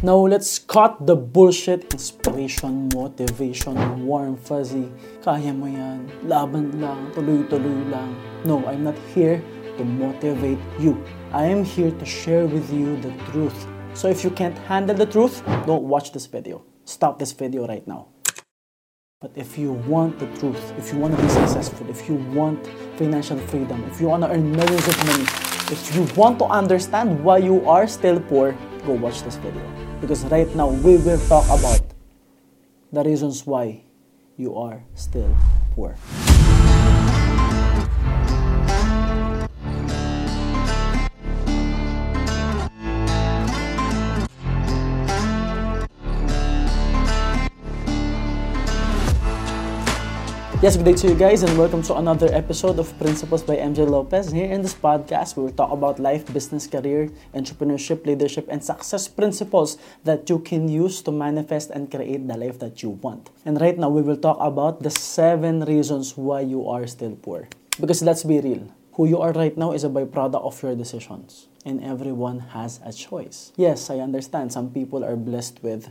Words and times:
Now, 0.00 0.14
let's 0.30 0.60
cut 0.60 1.08
the 1.08 1.16
bullshit. 1.16 1.92
Inspiration, 1.92 2.88
motivation, 2.94 3.74
warm, 4.06 4.36
fuzzy. 4.38 4.86
Kaya 5.26 5.50
mo 5.50 5.66
yan. 5.66 6.06
Laban 6.22 6.78
lang. 6.78 7.10
Tuloy-tuloy 7.18 7.90
lang. 7.90 8.14
No, 8.46 8.62
I'm 8.70 8.86
not 8.86 8.94
here 9.10 9.42
to 9.74 9.82
motivate 9.82 10.62
you. 10.78 11.02
I 11.34 11.50
am 11.50 11.66
here 11.66 11.90
to 11.90 12.06
share 12.06 12.46
with 12.46 12.70
you 12.70 12.94
the 13.02 13.10
truth. 13.34 13.66
So 13.90 14.06
if 14.06 14.22
you 14.22 14.30
can't 14.30 14.54
handle 14.70 14.94
the 14.94 15.02
truth, 15.02 15.42
don't 15.66 15.90
watch 15.90 16.14
this 16.14 16.30
video. 16.30 16.62
Stop 16.86 17.18
this 17.18 17.34
video 17.34 17.66
right 17.66 17.82
now. 17.82 18.14
But 19.18 19.34
if 19.34 19.58
you 19.58 19.74
want 19.90 20.22
the 20.22 20.30
truth, 20.38 20.62
if 20.78 20.94
you 20.94 21.02
want 21.02 21.18
to 21.18 21.22
be 21.26 21.26
successful, 21.26 21.90
if 21.90 22.06
you 22.06 22.22
want 22.38 22.62
financial 22.94 23.42
freedom, 23.50 23.82
if 23.90 23.98
you 23.98 24.06
want 24.06 24.22
to 24.22 24.30
earn 24.30 24.46
millions 24.54 24.86
of 24.86 24.94
money, 25.10 25.26
if 25.74 25.90
you 25.90 26.06
want 26.14 26.38
to 26.38 26.46
understand 26.46 27.18
why 27.18 27.42
you 27.42 27.66
are 27.66 27.90
still 27.90 28.22
poor, 28.30 28.54
go 28.86 28.94
watch 28.94 29.26
this 29.26 29.34
video. 29.42 29.87
Because 30.00 30.24
right 30.26 30.48
now, 30.54 30.68
we 30.68 30.96
will 30.96 31.18
talk 31.28 31.44
about 31.46 31.82
the 32.92 33.02
reasons 33.02 33.46
why 33.46 33.82
you 34.36 34.54
are 34.54 34.82
still 34.94 35.34
poor. 35.74 35.96
Yes, 50.60 50.76
good 50.76 50.86
day 50.86 50.94
to 50.94 51.06
you 51.06 51.14
guys, 51.14 51.44
and 51.44 51.56
welcome 51.56 51.86
to 51.86 51.94
another 51.94 52.26
episode 52.34 52.80
of 52.80 52.90
Principles 52.98 53.44
by 53.44 53.54
MJ 53.54 53.86
Lopez. 53.88 54.32
Here 54.32 54.50
in 54.50 54.60
this 54.60 54.74
podcast, 54.74 55.36
we 55.36 55.44
will 55.44 55.54
talk 55.54 55.70
about 55.70 56.00
life, 56.00 56.26
business, 56.34 56.66
career, 56.66 57.14
entrepreneurship, 57.32 58.04
leadership, 58.04 58.48
and 58.50 58.58
success 58.58 59.06
principles 59.06 59.78
that 60.02 60.28
you 60.28 60.40
can 60.40 60.66
use 60.66 61.00
to 61.02 61.12
manifest 61.12 61.70
and 61.70 61.88
create 61.88 62.26
the 62.26 62.36
life 62.36 62.58
that 62.58 62.82
you 62.82 62.90
want. 62.90 63.30
And 63.46 63.60
right 63.60 63.78
now, 63.78 63.88
we 63.88 64.02
will 64.02 64.16
talk 64.16 64.36
about 64.40 64.82
the 64.82 64.90
seven 64.90 65.62
reasons 65.62 66.16
why 66.16 66.40
you 66.40 66.68
are 66.68 66.88
still 66.88 67.14
poor. 67.14 67.46
Because 67.78 68.02
let's 68.02 68.24
be 68.24 68.40
real, 68.40 68.66
who 68.94 69.06
you 69.06 69.22
are 69.22 69.30
right 69.30 69.56
now 69.56 69.70
is 69.70 69.84
a 69.84 69.88
byproduct 69.88 70.42
of 70.42 70.60
your 70.60 70.74
decisions, 70.74 71.46
and 71.64 71.84
everyone 71.84 72.40
has 72.58 72.80
a 72.84 72.92
choice. 72.92 73.52
Yes, 73.54 73.90
I 73.90 74.00
understand 74.00 74.52
some 74.52 74.74
people 74.74 75.04
are 75.04 75.14
blessed 75.14 75.62
with 75.62 75.86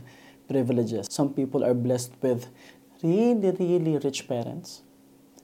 privileges, 0.46 1.08
some 1.08 1.32
people 1.32 1.64
are 1.64 1.72
blessed 1.72 2.12
with 2.20 2.48
really, 3.02 3.50
really 3.50 3.98
rich 3.98 4.28
parents, 4.28 4.82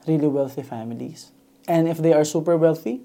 really 0.07 0.27
wealthy 0.27 0.63
families. 0.63 1.31
And 1.67 1.89
if 1.89 1.99
they 1.99 2.13
are 2.13 2.25
super 2.25 2.57
wealthy, 2.57 3.03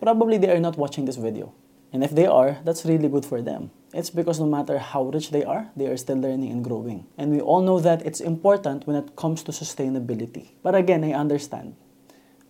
probably 0.00 0.38
they 0.38 0.50
are 0.50 0.60
not 0.60 0.76
watching 0.76 1.04
this 1.04 1.16
video. 1.16 1.54
And 1.92 2.04
if 2.04 2.10
they 2.10 2.26
are, 2.26 2.58
that's 2.64 2.84
really 2.84 3.08
good 3.08 3.24
for 3.24 3.40
them. 3.40 3.70
It's 3.94 4.10
because 4.10 4.38
no 4.38 4.46
matter 4.46 4.78
how 4.78 5.04
rich 5.04 5.30
they 5.30 5.44
are, 5.44 5.70
they 5.74 5.86
are 5.86 5.96
still 5.96 6.18
learning 6.18 6.52
and 6.52 6.62
growing. 6.62 7.06
And 7.16 7.32
we 7.32 7.40
all 7.40 7.62
know 7.62 7.80
that 7.80 8.04
it's 8.04 8.20
important 8.20 8.86
when 8.86 8.96
it 8.96 9.16
comes 9.16 9.42
to 9.44 9.52
sustainability. 9.52 10.52
But 10.62 10.74
again, 10.74 11.02
I 11.02 11.12
understand. 11.12 11.74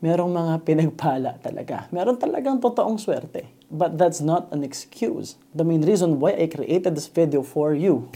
Merong 0.03 0.35
mga 0.35 0.67
pinagpala 0.67 1.39
talaga. 1.39 1.87
Meron 1.95 2.19
talagang 2.19 2.59
totoong 2.59 2.99
swerte. 2.99 3.47
But 3.71 3.99
that's 3.99 4.21
not 4.21 4.51
an 4.51 4.65
excuse. 4.65 5.39
The 5.55 5.63
main 5.63 5.83
reason 5.83 6.19
why 6.19 6.35
I 6.35 6.51
created 6.51 6.99
this 6.99 7.07
video 7.07 7.43
for 7.47 7.75
you 7.75 8.11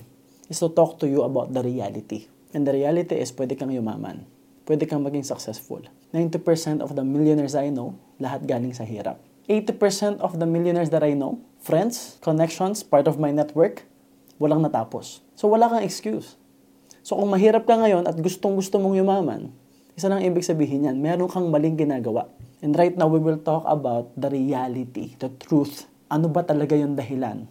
is 0.51 0.59
to 0.59 0.69
talk 0.69 0.99
to 1.01 1.07
you 1.07 1.23
about 1.23 1.55
the 1.55 1.63
reality. 1.63 2.32
And 2.53 2.69
the 2.69 2.77
reality 2.77 3.17
is, 3.17 3.33
pwede 3.33 3.57
kang 3.57 3.73
yumaman. 3.73 4.29
Pwede 4.69 4.85
kang 4.85 5.01
maging 5.03 5.25
successful. 5.25 5.83
90% 6.13 6.85
of 6.85 6.93
the 6.93 7.03
millionaires 7.03 7.57
I 7.57 7.73
know, 7.73 7.97
lahat 8.21 8.45
galing 8.45 8.77
sa 8.77 8.85
hirap. 8.85 9.19
80% 9.49 10.23
of 10.23 10.39
the 10.39 10.47
millionaires 10.47 10.93
that 10.95 11.03
I 11.03 11.17
know, 11.17 11.41
friends, 11.59 12.21
connections, 12.23 12.85
part 12.87 13.11
of 13.11 13.19
my 13.19 13.35
network, 13.35 13.89
walang 14.39 14.63
natapos. 14.63 15.25
So 15.35 15.51
wala 15.51 15.67
kang 15.67 15.83
excuse. 15.83 16.39
So 17.03 17.19
kung 17.19 17.35
mahirap 17.35 17.67
ka 17.67 17.75
ngayon 17.75 18.07
at 18.07 18.15
gustong 18.21 18.55
gusto 18.55 18.79
mong 18.79 18.95
yumaman, 18.95 19.51
isa 19.99 20.07
lang 20.07 20.23
ibig 20.23 20.47
sabihin 20.47 20.87
yan, 20.87 21.03
meron 21.03 21.27
kang 21.27 21.51
maling 21.51 21.75
ginagawa. 21.75 22.31
And 22.63 22.79
right 22.79 22.95
now, 22.95 23.11
we 23.11 23.19
will 23.19 23.43
talk 23.43 23.67
about 23.67 24.15
the 24.15 24.31
reality, 24.31 25.19
the 25.19 25.35
truth. 25.43 25.91
Ano 26.07 26.31
ba 26.31 26.47
talaga 26.47 26.79
yung 26.79 26.95
dahilan? 26.95 27.51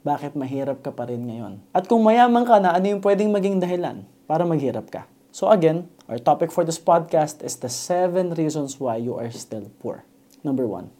Bakit 0.00 0.32
mahirap 0.40 0.80
ka 0.80 0.88
pa 0.88 1.04
rin 1.04 1.28
ngayon? 1.28 1.60
At 1.76 1.84
kung 1.84 2.00
mayaman 2.00 2.48
ka 2.48 2.56
na, 2.56 2.72
ano 2.72 2.88
yung 2.88 3.04
pwedeng 3.04 3.28
maging 3.28 3.60
dahilan? 3.60 4.08
Para 4.28 4.44
maghirap 4.44 4.92
ka. 4.92 5.08
So 5.32 5.48
again, 5.48 5.88
our 6.04 6.20
topic 6.20 6.52
for 6.52 6.62
this 6.68 6.76
podcast 6.76 7.40
is 7.40 7.56
the 7.64 7.72
seven 7.72 8.36
reasons 8.36 8.76
why 8.76 9.00
you 9.00 9.16
are 9.16 9.32
still 9.32 9.72
poor. 9.80 10.04
Number 10.44 10.68
one, 10.68 10.92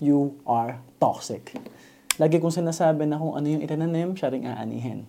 you 0.00 0.40
are 0.48 0.80
toxic. 0.96 1.52
Lagi 2.18 2.42
kong 2.42 2.50
sinasabi 2.50 3.06
na 3.06 3.20
kung 3.20 3.36
ano 3.36 3.46
yung 3.46 3.62
itananim, 3.62 4.18
siya 4.18 4.34
rin 4.34 4.42
aanihin. 4.48 5.06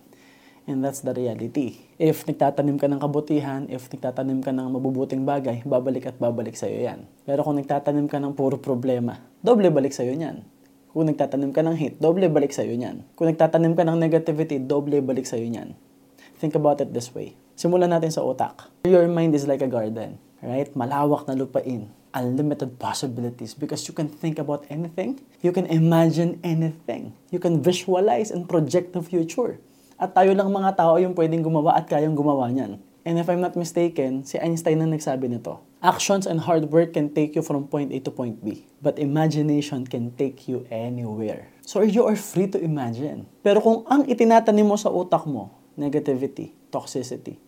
And 0.68 0.84
that's 0.84 1.02
the 1.02 1.10
reality. 1.10 1.82
If 1.98 2.28
nagtatanim 2.28 2.78
ka 2.78 2.86
ng 2.86 3.02
kabutihan, 3.02 3.66
if 3.66 3.90
nagtatanim 3.90 4.44
ka 4.44 4.54
ng 4.54 4.70
mabubuting 4.70 5.26
bagay, 5.26 5.66
babalik 5.66 6.06
at 6.06 6.20
babalik 6.22 6.54
sa'yo 6.54 6.78
yan. 6.78 7.10
Pero 7.26 7.42
kung 7.42 7.58
nagtatanim 7.58 8.06
ka 8.06 8.22
ng 8.22 8.38
puro 8.38 8.60
problema, 8.60 9.18
doble 9.42 9.72
balik 9.74 9.90
sa'yo 9.90 10.14
yan. 10.14 10.46
Kung 10.94 11.10
nagtatanim 11.10 11.50
ka 11.50 11.66
ng 11.66 11.74
hate, 11.74 11.98
doble 11.98 12.30
balik 12.30 12.54
sa'yo 12.54 12.78
yan. 12.78 13.02
Kung 13.18 13.26
nagtatanim 13.26 13.74
ka 13.74 13.82
ng 13.82 13.98
negativity, 13.98 14.62
doble 14.62 15.02
balik 15.02 15.26
sa'yo 15.26 15.50
yan. 15.50 15.74
Think 16.40 16.56
about 16.56 16.80
it 16.80 16.96
this 16.96 17.12
way. 17.12 17.36
Simulan 17.52 17.92
natin 17.92 18.08
sa 18.08 18.24
utak. 18.24 18.72
Your 18.88 19.04
mind 19.12 19.36
is 19.36 19.44
like 19.44 19.60
a 19.60 19.68
garden, 19.68 20.16
right? 20.40 20.72
Malawak 20.72 21.28
na 21.28 21.36
lupain. 21.36 21.92
Unlimited 22.16 22.80
possibilities 22.80 23.52
because 23.52 23.84
you 23.84 23.92
can 23.92 24.08
think 24.08 24.40
about 24.40 24.64
anything. 24.72 25.20
You 25.44 25.52
can 25.52 25.68
imagine 25.68 26.40
anything. 26.40 27.12
You 27.28 27.44
can 27.44 27.60
visualize 27.60 28.32
and 28.32 28.48
project 28.48 28.96
the 28.96 29.04
future. 29.04 29.60
At 30.00 30.16
tayo 30.16 30.32
lang 30.32 30.48
mga 30.48 30.80
tao 30.80 30.96
yung 30.96 31.12
pwedeng 31.12 31.44
gumawa 31.44 31.76
at 31.76 31.84
kayang 31.92 32.16
gumawa 32.16 32.48
niyan. 32.48 32.80
And 33.04 33.20
if 33.20 33.28
I'm 33.28 33.44
not 33.44 33.52
mistaken, 33.52 34.24
si 34.24 34.40
Einstein 34.40 34.80
na 34.80 34.88
nagsabi 34.88 35.28
nito. 35.28 35.60
Actions 35.84 36.24
and 36.24 36.40
hard 36.40 36.72
work 36.72 36.96
can 36.96 37.12
take 37.12 37.36
you 37.36 37.44
from 37.44 37.68
point 37.68 37.92
A 37.92 38.00
to 38.04 38.12
point 38.12 38.40
B, 38.40 38.64
but 38.80 38.96
imagination 38.96 39.84
can 39.84 40.16
take 40.16 40.48
you 40.48 40.64
anywhere. 40.72 41.52
So 41.68 41.84
you 41.84 42.08
are 42.08 42.16
free 42.16 42.48
to 42.52 42.60
imagine. 42.60 43.28
Pero 43.44 43.60
kung 43.60 43.84
ang 43.92 44.08
itinatanim 44.08 44.64
mo 44.64 44.80
sa 44.80 44.88
utak 44.88 45.28
mo 45.28 45.59
negativity, 45.80 46.52
toxicity, 46.68 47.40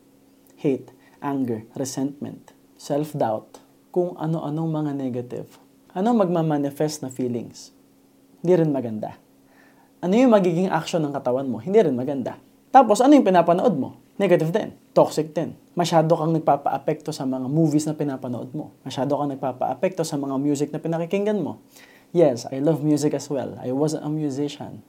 hate, 0.57 0.89
anger, 1.21 1.69
resentment, 1.77 2.57
self-doubt, 2.81 3.61
kung 3.93 4.17
ano-anong 4.17 4.73
mga 4.73 4.93
negative. 4.97 5.61
Ano 5.93 6.17
magmamanifest 6.17 7.05
na 7.05 7.13
feelings? 7.13 7.77
Hindi 8.41 8.65
rin 8.65 8.73
maganda. 8.73 9.21
Ano 10.01 10.17
yung 10.17 10.33
magiging 10.33 10.73
action 10.73 11.05
ng 11.05 11.13
katawan 11.13 11.47
mo? 11.47 11.61
Hindi 11.61 11.77
rin 11.79 11.93
maganda. 11.93 12.41
Tapos, 12.73 13.05
ano 13.05 13.13
yung 13.13 13.29
pinapanood 13.29 13.77
mo? 13.77 14.01
Negative 14.17 14.49
din. 14.49 14.73
Toxic 14.97 15.37
din. 15.37 15.53
Masyado 15.77 16.17
kang 16.17 16.33
nagpapa-apekto 16.33 17.13
sa 17.13 17.29
mga 17.29 17.47
movies 17.47 17.85
na 17.85 17.93
pinapanood 17.93 18.57
mo. 18.57 18.73
Masyado 18.83 19.13
kang 19.15 19.29
nagpapa-apekto 19.29 20.03
sa 20.03 20.17
mga 20.17 20.41
music 20.41 20.69
na 20.73 20.81
pinakikinggan 20.81 21.39
mo. 21.39 21.61
Yes, 22.17 22.49
I 22.49 22.61
love 22.61 22.81
music 22.81 23.13
as 23.13 23.29
well. 23.29 23.57
I 23.61 23.73
was 23.73 23.93
a 23.93 24.09
musician. 24.09 24.81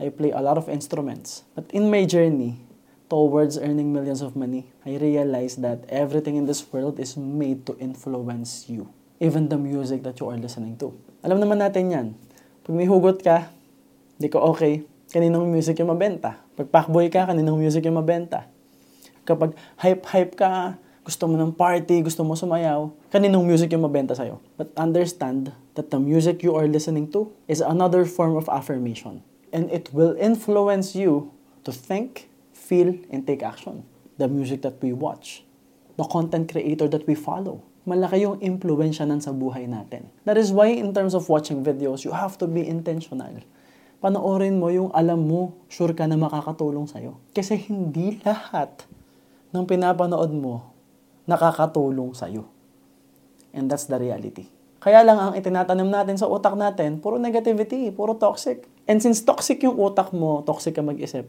I 0.00 0.08
play 0.08 0.32
a 0.32 0.40
lot 0.40 0.56
of 0.56 0.68
instruments. 0.72 1.44
But 1.52 1.68
in 1.76 1.92
my 1.92 2.08
journey, 2.08 2.63
towards 3.08 3.60
earning 3.60 3.92
millions 3.92 4.24
of 4.24 4.34
money, 4.34 4.68
I 4.84 4.96
realized 4.96 5.60
that 5.62 5.84
everything 5.88 6.36
in 6.36 6.46
this 6.48 6.64
world 6.72 6.98
is 6.98 7.16
made 7.16 7.66
to 7.68 7.76
influence 7.78 8.66
you. 8.68 8.88
Even 9.20 9.48
the 9.48 9.60
music 9.60 10.02
that 10.02 10.18
you 10.20 10.28
are 10.28 10.38
listening 10.40 10.76
to. 10.82 10.92
Alam 11.22 11.40
naman 11.40 11.62
natin 11.62 11.92
yan. 11.92 12.06
Pag 12.64 12.74
may 12.74 12.88
hugot 12.88 13.20
ka, 13.20 13.48
di 14.16 14.28
ko 14.28 14.42
okay, 14.52 14.84
kaninong 15.12 15.46
music 15.48 15.78
yung 15.78 15.92
mabenta. 15.92 16.40
Pag 16.58 16.68
pakboy 16.72 17.12
ka, 17.12 17.28
kaninong 17.28 17.60
music 17.60 17.86
yung 17.86 18.00
mabenta. 18.00 18.48
Kapag 19.24 19.56
hype-hype 19.80 20.34
ka, 20.36 20.76
gusto 21.04 21.28
mo 21.28 21.36
ng 21.36 21.52
party, 21.52 22.00
gusto 22.00 22.24
mo 22.24 22.32
sumayaw, 22.32 22.88
kaninong 23.12 23.44
music 23.44 23.72
yung 23.76 23.84
mabenta 23.84 24.16
sa'yo. 24.16 24.40
But 24.56 24.72
understand 24.80 25.52
that 25.76 25.92
the 25.92 26.00
music 26.00 26.40
you 26.40 26.56
are 26.56 26.64
listening 26.64 27.12
to 27.12 27.28
is 27.44 27.60
another 27.60 28.08
form 28.08 28.40
of 28.40 28.48
affirmation. 28.48 29.20
And 29.52 29.68
it 29.70 29.92
will 29.92 30.16
influence 30.16 30.96
you 30.96 31.30
to 31.62 31.70
think, 31.70 32.32
feel, 32.64 32.96
and 33.12 33.28
take 33.28 33.44
action. 33.44 33.84
The 34.16 34.24
music 34.24 34.64
that 34.64 34.80
we 34.80 34.96
watch, 34.96 35.44
the 36.00 36.08
content 36.08 36.48
creator 36.48 36.88
that 36.88 37.04
we 37.04 37.12
follow, 37.12 37.60
malaki 37.84 38.24
yung 38.24 38.40
impluensya 38.40 39.04
nan 39.04 39.20
sa 39.20 39.36
buhay 39.36 39.68
natin. 39.68 40.08
That 40.24 40.40
is 40.40 40.48
why 40.48 40.72
in 40.72 40.96
terms 40.96 41.12
of 41.12 41.28
watching 41.28 41.60
videos, 41.60 42.08
you 42.08 42.16
have 42.16 42.40
to 42.40 42.48
be 42.48 42.64
intentional. 42.64 43.44
Panoorin 44.00 44.56
mo 44.56 44.72
yung 44.72 44.88
alam 44.96 45.28
mo, 45.28 45.52
sure 45.68 45.92
ka 45.92 46.08
na 46.08 46.16
makakatulong 46.16 46.88
sa'yo. 46.88 47.20
Kasi 47.36 47.60
hindi 47.68 48.20
lahat 48.24 48.88
ng 49.52 49.64
pinapanood 49.68 50.32
mo 50.32 50.74
nakakatulong 51.24 52.12
sa'yo. 52.12 52.44
And 53.56 53.68
that's 53.68 53.88
the 53.88 53.96
reality. 53.96 54.48
Kaya 54.80 55.00
lang 55.00 55.16
ang 55.16 55.32
itinatanim 55.32 55.88
natin 55.88 56.20
sa 56.20 56.28
utak 56.28 56.52
natin, 56.52 57.00
puro 57.00 57.16
negativity, 57.16 57.88
puro 57.88 58.12
toxic. 58.20 58.68
And 58.84 59.00
since 59.00 59.24
toxic 59.24 59.64
yung 59.64 59.80
utak 59.80 60.12
mo, 60.12 60.44
toxic 60.44 60.76
ka 60.76 60.84
mag-isip, 60.84 61.24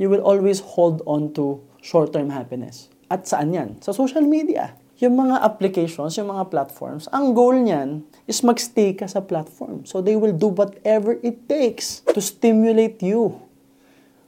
you 0.00 0.10
will 0.10 0.22
always 0.22 0.60
hold 0.62 1.00
on 1.04 1.30
to 1.36 1.62
short-term 1.84 2.30
happiness. 2.32 2.88
At 3.12 3.28
saan 3.28 3.54
yan? 3.54 3.78
Sa 3.84 3.94
social 3.94 4.24
media. 4.24 4.74
Yung 5.02 5.18
mga 5.18 5.42
applications, 5.42 6.14
yung 6.16 6.30
mga 6.30 6.48
platforms, 6.48 7.10
ang 7.10 7.34
goal 7.34 7.58
niyan 7.58 8.06
is 8.30 8.40
magstay 8.46 8.94
ka 8.94 9.10
sa 9.10 9.20
platform. 9.20 9.82
So 9.84 10.00
they 10.00 10.14
will 10.14 10.32
do 10.32 10.54
whatever 10.54 11.18
it 11.20 11.50
takes 11.50 12.06
to 12.14 12.22
stimulate 12.22 13.02
you. 13.02 13.44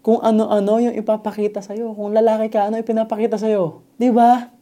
kung 0.07 0.23
ano-ano 0.23 0.79
yung 0.79 0.95
ipapakita 0.95 1.59
sa'yo. 1.59 1.91
Kung 1.99 2.15
lalaki 2.15 2.55
ka, 2.55 2.71
ano 2.71 2.79
ipinapakita 2.79 3.43
sa'yo. 3.43 3.83
Di 3.99 4.15
ba? 4.15 4.55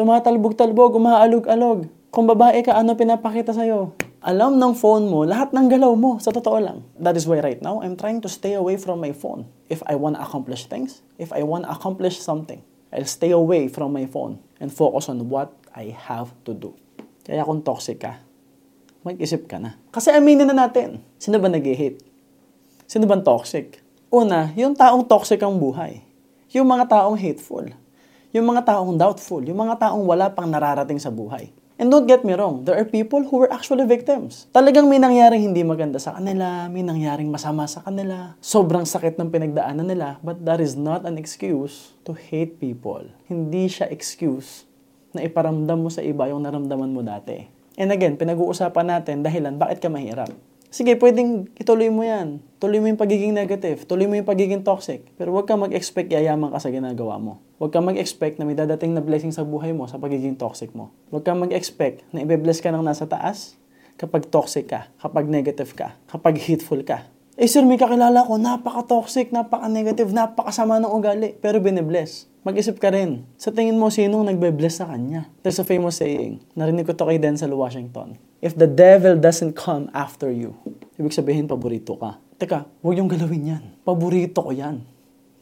Tumatalbog-talbog, 0.00 0.96
umaalog-alog. 0.96 1.84
Kung 2.08 2.24
babae 2.24 2.64
ka, 2.64 2.72
ano 2.72 2.96
pinapakita 2.96 3.52
sa'yo? 3.52 3.92
Alam 4.20 4.60
ng 4.60 4.76
phone 4.76 5.08
mo, 5.08 5.24
lahat 5.24 5.56
ng 5.56 5.72
galaw 5.72 5.96
mo, 5.96 6.20
sa 6.20 6.28
totoo 6.28 6.60
lang. 6.60 6.84
That 7.00 7.16
is 7.16 7.24
why 7.24 7.40
right 7.40 7.56
now, 7.64 7.80
I'm 7.80 7.96
trying 7.96 8.20
to 8.20 8.28
stay 8.28 8.52
away 8.52 8.76
from 8.76 9.00
my 9.00 9.16
phone. 9.16 9.48
If 9.72 9.80
I 9.88 9.96
want 9.96 10.20
to 10.20 10.20
accomplish 10.20 10.68
things, 10.68 11.00
if 11.16 11.32
I 11.32 11.40
want 11.40 11.64
to 11.64 11.72
accomplish 11.72 12.20
something, 12.20 12.60
I'll 12.92 13.08
stay 13.08 13.32
away 13.32 13.72
from 13.72 13.96
my 13.96 14.04
phone 14.04 14.44
and 14.60 14.68
focus 14.68 15.08
on 15.08 15.32
what 15.32 15.56
I 15.72 15.96
have 15.96 16.36
to 16.44 16.52
do. 16.52 16.76
Kaya 17.24 17.48
kung 17.48 17.64
toxic 17.64 18.04
ka, 18.04 18.20
mag-isip 19.08 19.48
ka 19.48 19.56
na. 19.56 19.80
Kasi 19.88 20.12
aminin 20.12 20.52
na 20.52 20.68
natin, 20.68 21.00
sino 21.16 21.40
ba 21.40 21.48
nag-hate? 21.48 22.04
Sino 22.84 23.08
ba 23.08 23.16
toxic? 23.24 23.80
Una, 24.12 24.52
yung 24.52 24.76
taong 24.76 25.00
toxic 25.08 25.40
ang 25.40 25.56
buhay. 25.56 26.04
Yung 26.52 26.68
mga 26.68 26.92
taong 26.92 27.16
hateful. 27.16 27.64
Yung 28.36 28.44
mga 28.44 28.68
taong 28.68 29.00
doubtful. 29.00 29.40
Yung 29.48 29.64
mga 29.64 29.80
taong 29.80 30.04
wala 30.04 30.28
pang 30.28 30.44
nararating 30.44 31.00
sa 31.00 31.08
buhay. 31.08 31.48
And 31.80 31.88
don't 31.88 32.04
get 32.04 32.28
me 32.28 32.36
wrong, 32.36 32.68
there 32.68 32.76
are 32.76 32.84
people 32.84 33.24
who 33.24 33.40
were 33.40 33.48
actually 33.48 33.88
victims. 33.88 34.44
Talagang 34.52 34.84
may 34.92 35.00
nangyaring 35.00 35.48
hindi 35.48 35.64
maganda 35.64 35.96
sa 35.96 36.12
kanila, 36.12 36.68
may 36.68 36.84
nangyaring 36.84 37.32
masama 37.32 37.64
sa 37.64 37.80
kanila, 37.80 38.36
sobrang 38.44 38.84
sakit 38.84 39.16
ng 39.16 39.32
pinagdaanan 39.32 39.88
nila, 39.88 40.20
but 40.20 40.44
that 40.44 40.60
is 40.60 40.76
not 40.76 41.08
an 41.08 41.16
excuse 41.16 41.96
to 42.04 42.12
hate 42.12 42.60
people. 42.60 43.08
Hindi 43.32 43.72
siya 43.72 43.88
excuse 43.88 44.68
na 45.16 45.24
iparamdam 45.24 45.80
mo 45.80 45.88
sa 45.88 46.04
iba 46.04 46.28
yung 46.28 46.44
naramdaman 46.44 46.92
mo 46.92 47.00
dati. 47.00 47.48
And 47.80 47.88
again, 47.88 48.20
pinag-uusapan 48.20 48.84
natin 48.84 49.24
dahilan 49.24 49.56
bakit 49.56 49.80
ka 49.80 49.88
mahirap. 49.88 50.28
Sige, 50.70 50.94
pwedeng 51.02 51.50
ituloy 51.58 51.90
mo 51.90 52.06
yan. 52.06 52.38
Tuloy 52.62 52.78
mo 52.78 52.86
yung 52.86 53.00
pagiging 53.00 53.34
negative. 53.34 53.90
Tuloy 53.90 54.06
mo 54.06 54.14
yung 54.14 54.24
pagiging 54.24 54.62
toxic. 54.62 55.02
Pero 55.18 55.34
huwag 55.34 55.50
kang 55.50 55.58
mag-expect 55.58 56.06
yayaman 56.14 56.54
ka 56.54 56.62
sa 56.62 56.70
ginagawa 56.70 57.18
mo. 57.18 57.42
Huwag 57.58 57.74
kang 57.74 57.82
mag-expect 57.90 58.38
na 58.38 58.46
may 58.46 58.54
dadating 58.54 58.94
na 58.94 59.02
blessing 59.02 59.34
sa 59.34 59.42
buhay 59.42 59.74
mo 59.74 59.90
sa 59.90 59.98
pagiging 59.98 60.38
toxic 60.38 60.70
mo. 60.70 60.94
Huwag 61.10 61.26
kang 61.26 61.42
mag-expect 61.42 62.06
na 62.14 62.22
ibe-bless 62.22 62.62
ka 62.62 62.70
ng 62.70 62.86
nasa 62.86 63.02
taas 63.02 63.58
kapag 63.98 64.30
toxic 64.30 64.70
ka, 64.70 64.86
kapag 65.02 65.26
negative 65.26 65.74
ka, 65.74 65.98
kapag 66.06 66.38
hateful 66.38 66.78
ka. 66.86 67.02
Eh 67.40 67.48
sir, 67.48 67.64
may 67.64 67.80
kakilala 67.80 68.28
ko, 68.28 68.36
napaka-toxic, 68.36 69.32
napaka-negative, 69.32 70.12
napakasama 70.12 70.76
ng 70.76 70.92
ugali, 70.92 71.32
pero 71.40 71.56
binibless. 71.56 72.28
Mag-isip 72.44 72.76
ka 72.76 72.92
rin, 72.92 73.24
sa 73.40 73.48
tingin 73.48 73.80
mo 73.80 73.88
sinong 73.88 74.28
nagbe-bless 74.28 74.84
sa 74.84 74.92
kanya? 74.92 75.24
There's 75.40 75.56
a 75.56 75.64
famous 75.64 76.04
saying, 76.04 76.44
narinig 76.52 76.84
ko 76.84 76.92
to 76.92 77.08
kay 77.08 77.16
Denzel 77.16 77.56
Washington. 77.56 78.20
If 78.44 78.60
the 78.60 78.68
devil 78.68 79.16
doesn't 79.16 79.56
come 79.56 79.88
after 79.96 80.28
you, 80.28 80.52
ibig 81.00 81.16
sabihin 81.16 81.48
paborito 81.48 81.96
ka. 81.96 82.20
Teka, 82.36 82.68
huwag 82.84 83.00
yung 83.00 83.08
galawin 83.08 83.56
yan. 83.56 83.64
Paborito 83.88 84.44
ko 84.44 84.52
yan. 84.52 84.84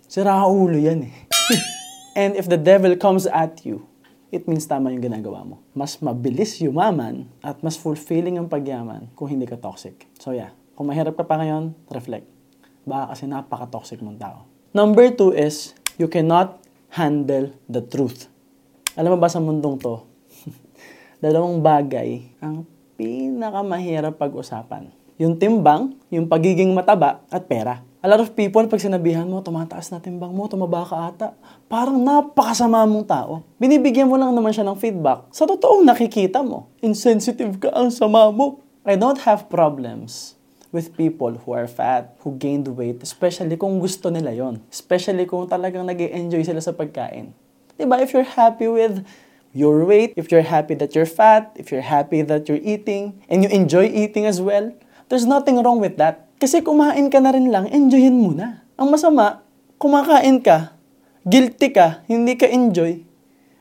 Sira 0.07 0.39
ulo 0.47 0.79
yan 0.79 1.03
eh. 1.03 1.27
And 2.23 2.39
if 2.39 2.47
the 2.47 2.63
devil 2.63 2.95
comes 2.95 3.27
at 3.27 3.67
you, 3.67 3.91
it 4.31 4.47
means 4.47 4.71
tama 4.71 4.95
yung 4.95 5.03
ginagawa 5.03 5.43
mo. 5.43 5.67
Mas 5.75 5.99
mabilis 5.99 6.63
yumaman 6.63 7.27
at 7.43 7.59
mas 7.59 7.75
fulfilling 7.75 8.39
ang 8.39 8.47
pagyaman 8.47 9.11
kung 9.19 9.35
hindi 9.35 9.51
ka 9.51 9.59
toxic. 9.59 10.07
So 10.23 10.31
yeah, 10.31 10.55
kung 10.79 10.95
mahirap 10.95 11.19
ka 11.19 11.27
pa 11.27 11.43
ngayon, 11.43 11.75
reflect. 11.91 12.31
Baka 12.87 13.11
kasi 13.11 13.27
napaka-toxic 13.27 13.99
mong 13.99 14.23
tao. 14.23 14.47
Number 14.71 15.11
two 15.11 15.35
is, 15.35 15.75
you 15.99 16.07
cannot 16.07 16.63
handle 16.95 17.51
the 17.67 17.83
truth. 17.83 18.31
Alam 18.95 19.19
mo 19.19 19.19
ba 19.19 19.27
sa 19.27 19.43
mundong 19.43 19.83
to, 19.83 20.07
dalawang 21.27 21.59
bagay 21.59 22.31
ang 22.39 22.63
pinakamahirap 22.95 24.23
pag-usapan. 24.23 24.95
Yung 25.19 25.35
timbang, 25.35 25.99
yung 26.15 26.31
pagiging 26.31 26.71
mataba, 26.71 27.27
at 27.27 27.51
pera. 27.51 27.83
A 27.99 28.07
lot 28.07 28.23
of 28.23 28.39
people, 28.39 28.63
pag 28.71 28.79
sinabihan 28.79 29.27
mo, 29.27 29.43
tumataas 29.43 29.91
na 29.91 29.99
timbang 29.99 30.31
mo, 30.31 30.47
tumaba 30.47 30.87
ka 30.87 31.11
ata, 31.11 31.29
parang 31.67 31.99
napakasama 31.99 32.87
mong 32.87 33.07
tao. 33.11 33.43
Binibigyan 33.59 34.07
mo 34.07 34.15
lang 34.15 34.31
naman 34.31 34.55
siya 34.55 34.63
ng 34.63 34.79
feedback 34.79 35.27
sa 35.35 35.43
totoong 35.43 35.83
nakikita 35.83 36.39
mo. 36.47 36.71
Insensitive 36.87 37.59
ka, 37.59 37.75
ang 37.75 37.91
sama 37.91 38.31
mo. 38.31 38.63
I 38.87 38.95
don't 38.95 39.19
have 39.27 39.51
problems 39.51 40.38
with 40.71 40.93
people 40.97 41.41
who 41.45 41.57
are 41.57 41.67
fat, 41.67 42.17
who 42.25 42.37
gained 42.37 42.69
weight, 42.77 43.01
especially 43.01 43.57
kung 43.57 43.81
gusto 43.81 44.13
nila 44.13 44.33
yon. 44.37 44.61
Especially 44.69 45.25
kung 45.25 45.49
talagang 45.49 45.89
nag 45.89 45.97
enjoy 46.01 46.45
sila 46.45 46.61
sa 46.61 46.77
pagkain. 46.77 47.33
Diba? 47.81 47.97
If 48.03 48.13
you're 48.13 48.27
happy 48.27 48.69
with 48.69 49.07
your 49.57 49.87
weight, 49.89 50.13
if 50.19 50.29
you're 50.29 50.45
happy 50.45 50.77
that 50.77 50.93
you're 50.93 51.09
fat, 51.09 51.57
if 51.57 51.73
you're 51.73 51.85
happy 51.85 52.21
that 52.21 52.51
you're 52.51 52.61
eating, 52.61 53.17
and 53.33 53.41
you 53.41 53.49
enjoy 53.49 53.89
eating 53.89 54.29
as 54.29 54.45
well, 54.45 54.75
there's 55.09 55.25
nothing 55.25 55.57
wrong 55.65 55.81
with 55.81 55.97
that. 55.97 56.29
Kasi 56.37 56.61
kumain 56.61 57.09
ka 57.09 57.19
na 57.19 57.33
rin 57.33 57.49
lang, 57.49 57.67
enjoyin 57.73 58.13
mo 58.13 58.37
na. 58.37 58.63
Ang 58.77 58.93
masama, 58.93 59.41
kumakain 59.81 60.45
ka, 60.45 60.77
guilty 61.25 61.73
ka, 61.73 62.05
hindi 62.07 62.37
ka 62.37 62.47
enjoy, 62.47 63.08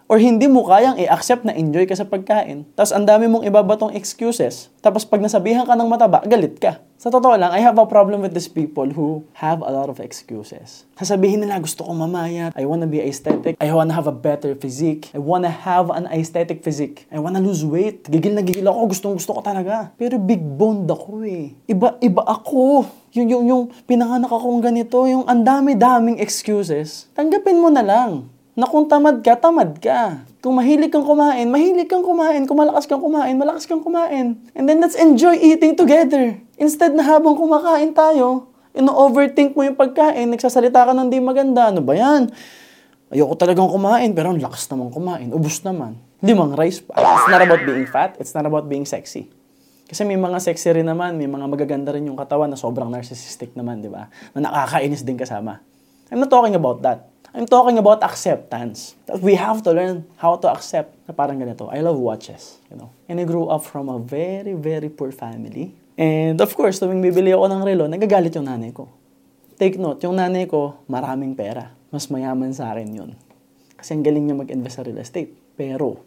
or 0.07 0.17
hindi 0.23 0.47
mo 0.47 0.63
kayang 0.63 0.95
i-accept 1.03 1.43
na 1.43 1.51
enjoy 1.51 1.83
ka 1.83 1.95
sa 1.95 2.07
pagkain, 2.07 2.63
tapos 2.79 2.95
ang 2.95 3.03
dami 3.03 3.27
mong 3.27 3.43
ibabatong 3.43 3.91
excuses, 3.91 4.71
tapos 4.79 5.03
pag 5.03 5.19
nasabihan 5.19 5.67
ka 5.67 5.75
ng 5.75 5.87
mataba, 5.91 6.23
galit 6.23 6.55
ka. 6.57 6.79
Sa 6.97 7.13
totoo 7.13 7.37
lang, 7.37 7.53
I 7.53 7.61
have 7.61 7.77
a 7.77 7.85
problem 7.85 8.25
with 8.25 8.33
these 8.33 8.49
people 8.49 8.89
who 8.89 9.21
have 9.37 9.61
a 9.61 9.69
lot 9.69 9.85
of 9.85 10.01
excuses. 10.01 10.89
Sasabihin 10.97 11.45
nila, 11.45 11.61
gusto 11.61 11.85
kong 11.85 12.09
mamayat, 12.09 12.57
I 12.57 12.65
wanna 12.65 12.89
be 12.89 12.97
aesthetic, 13.03 13.53
I 13.61 13.69
wanna 13.69 13.93
have 13.93 14.09
a 14.09 14.15
better 14.15 14.57
physique, 14.57 15.13
I 15.13 15.21
wanna 15.21 15.53
have 15.53 15.93
an 15.93 16.09
aesthetic 16.09 16.65
physique, 16.65 17.05
I 17.13 17.21
wanna 17.21 17.37
lose 17.37 17.61
weight, 17.61 18.09
gigil 18.09 18.33
na 18.33 18.41
gigil 18.41 18.65
ako, 18.65 18.97
gustong 18.97 19.13
gusto 19.13 19.37
ko 19.37 19.45
talaga. 19.45 19.93
Pero 19.99 20.17
big 20.17 20.41
boned 20.41 20.89
ako 20.89 21.21
eh. 21.21 21.53
Iba, 21.69 22.01
iba 22.01 22.25
ako. 22.25 22.89
Yung, 23.13 23.27
yung, 23.29 23.43
yung 23.45 23.63
pinanganak 23.85 24.33
akong 24.33 24.57
ganito, 24.63 24.97
yung 25.05 25.27
ang 25.29 25.45
dami-daming 25.45 26.17
excuses, 26.17 27.11
tanggapin 27.13 27.61
mo 27.61 27.69
na 27.69 27.85
lang 27.85 28.25
na 28.57 28.65
kung 28.65 28.89
tamad 28.89 29.21
ka, 29.21 29.37
tamad 29.37 29.77
ka. 29.77 30.25
Kung 30.41 30.57
mahilig 30.57 30.89
kang 30.89 31.05
kumain, 31.05 31.45
mahilig 31.45 31.85
kang 31.85 32.01
kumain. 32.01 32.41
Kung 32.49 32.57
malakas 32.57 32.89
kang 32.89 32.97
kumain, 32.97 33.37
malakas 33.37 33.69
kang 33.69 33.85
kumain. 33.85 34.33
And 34.57 34.65
then 34.65 34.81
let's 34.81 34.97
enjoy 34.97 35.37
eating 35.37 35.77
together. 35.77 36.41
Instead 36.57 36.97
na 36.97 37.05
habang 37.05 37.37
kumakain 37.37 37.93
tayo, 37.93 38.49
ino-overthink 38.73 39.53
mo 39.53 39.61
yung 39.61 39.77
pagkain, 39.77 40.25
nagsasalita 40.33 40.89
ka 40.89 40.91
ng 40.97 41.13
di 41.13 41.21
maganda. 41.21 41.69
Ano 41.69 41.85
ba 41.85 41.93
yan? 41.93 42.33
Ayoko 43.13 43.37
talagang 43.37 43.69
kumain, 43.69 44.09
pero 44.17 44.33
ang 44.33 44.41
lakas 44.41 44.65
naman 44.73 44.89
kumain. 44.89 45.29
Ubus 45.29 45.61
naman. 45.61 46.01
Limang 46.25 46.57
rice 46.57 46.81
pa. 46.81 46.97
It's 46.97 47.29
not 47.29 47.45
about 47.45 47.61
being 47.61 47.85
fat. 47.85 48.17
It's 48.17 48.33
not 48.33 48.49
about 48.49 48.65
being 48.65 48.89
sexy. 48.89 49.29
Kasi 49.85 50.01
may 50.01 50.17
mga 50.17 50.41
sexy 50.41 50.73
rin 50.73 50.89
naman, 50.89 51.13
may 51.13 51.29
mga 51.29 51.45
magaganda 51.45 51.93
rin 51.93 52.09
yung 52.09 52.17
katawan 52.17 52.49
na 52.49 52.57
sobrang 52.57 52.89
narcissistic 52.89 53.53
naman, 53.53 53.85
di 53.85 53.87
ba? 53.87 54.09
Na 54.33 54.49
nakakainis 54.49 55.05
din 55.05 55.13
kasama. 55.13 55.61
I'm 56.09 56.19
not 56.19 56.33
talking 56.33 56.57
about 56.57 56.81
that. 56.81 57.05
I'm 57.37 57.45
talking 57.45 57.77
about 57.77 58.01
acceptance. 58.01 58.97
That 59.05 59.21
we 59.21 59.37
have 59.37 59.61
to 59.61 59.69
learn 59.69 60.09
how 60.17 60.41
to 60.41 60.49
accept 60.49 60.97
na 61.05 61.13
parang 61.13 61.37
ganito. 61.37 61.69
I 61.69 61.85
love 61.85 62.01
watches, 62.01 62.57
you 62.73 62.81
know. 62.81 62.89
And 63.05 63.21
I 63.21 63.29
grew 63.29 63.45
up 63.45 63.61
from 63.61 63.93
a 63.93 64.01
very, 64.01 64.57
very 64.57 64.89
poor 64.89 65.13
family. 65.13 65.77
And 65.93 66.41
of 66.41 66.49
course, 66.57 66.81
tuwing 66.81 66.97
bibili 66.97 67.29
ako 67.29 67.45
ng 67.45 67.61
relo, 67.61 67.85
nagagalit 67.85 68.33
yung 68.33 68.49
nanay 68.49 68.73
ko. 68.73 68.89
Take 69.61 69.77
note, 69.77 70.01
yung 70.01 70.17
nanay 70.17 70.49
ko, 70.49 70.81
maraming 70.89 71.37
pera. 71.37 71.77
Mas 71.93 72.09
mayaman 72.09 72.57
sa 72.57 72.73
akin 72.73 72.89
yun. 72.89 73.13
Kasi 73.77 73.93
ang 73.93 74.01
galing 74.01 74.25
niya 74.25 74.33
mag-invest 74.33 74.81
sa 74.81 74.81
real 74.81 74.97
estate. 74.97 75.29
Pero, 75.53 76.01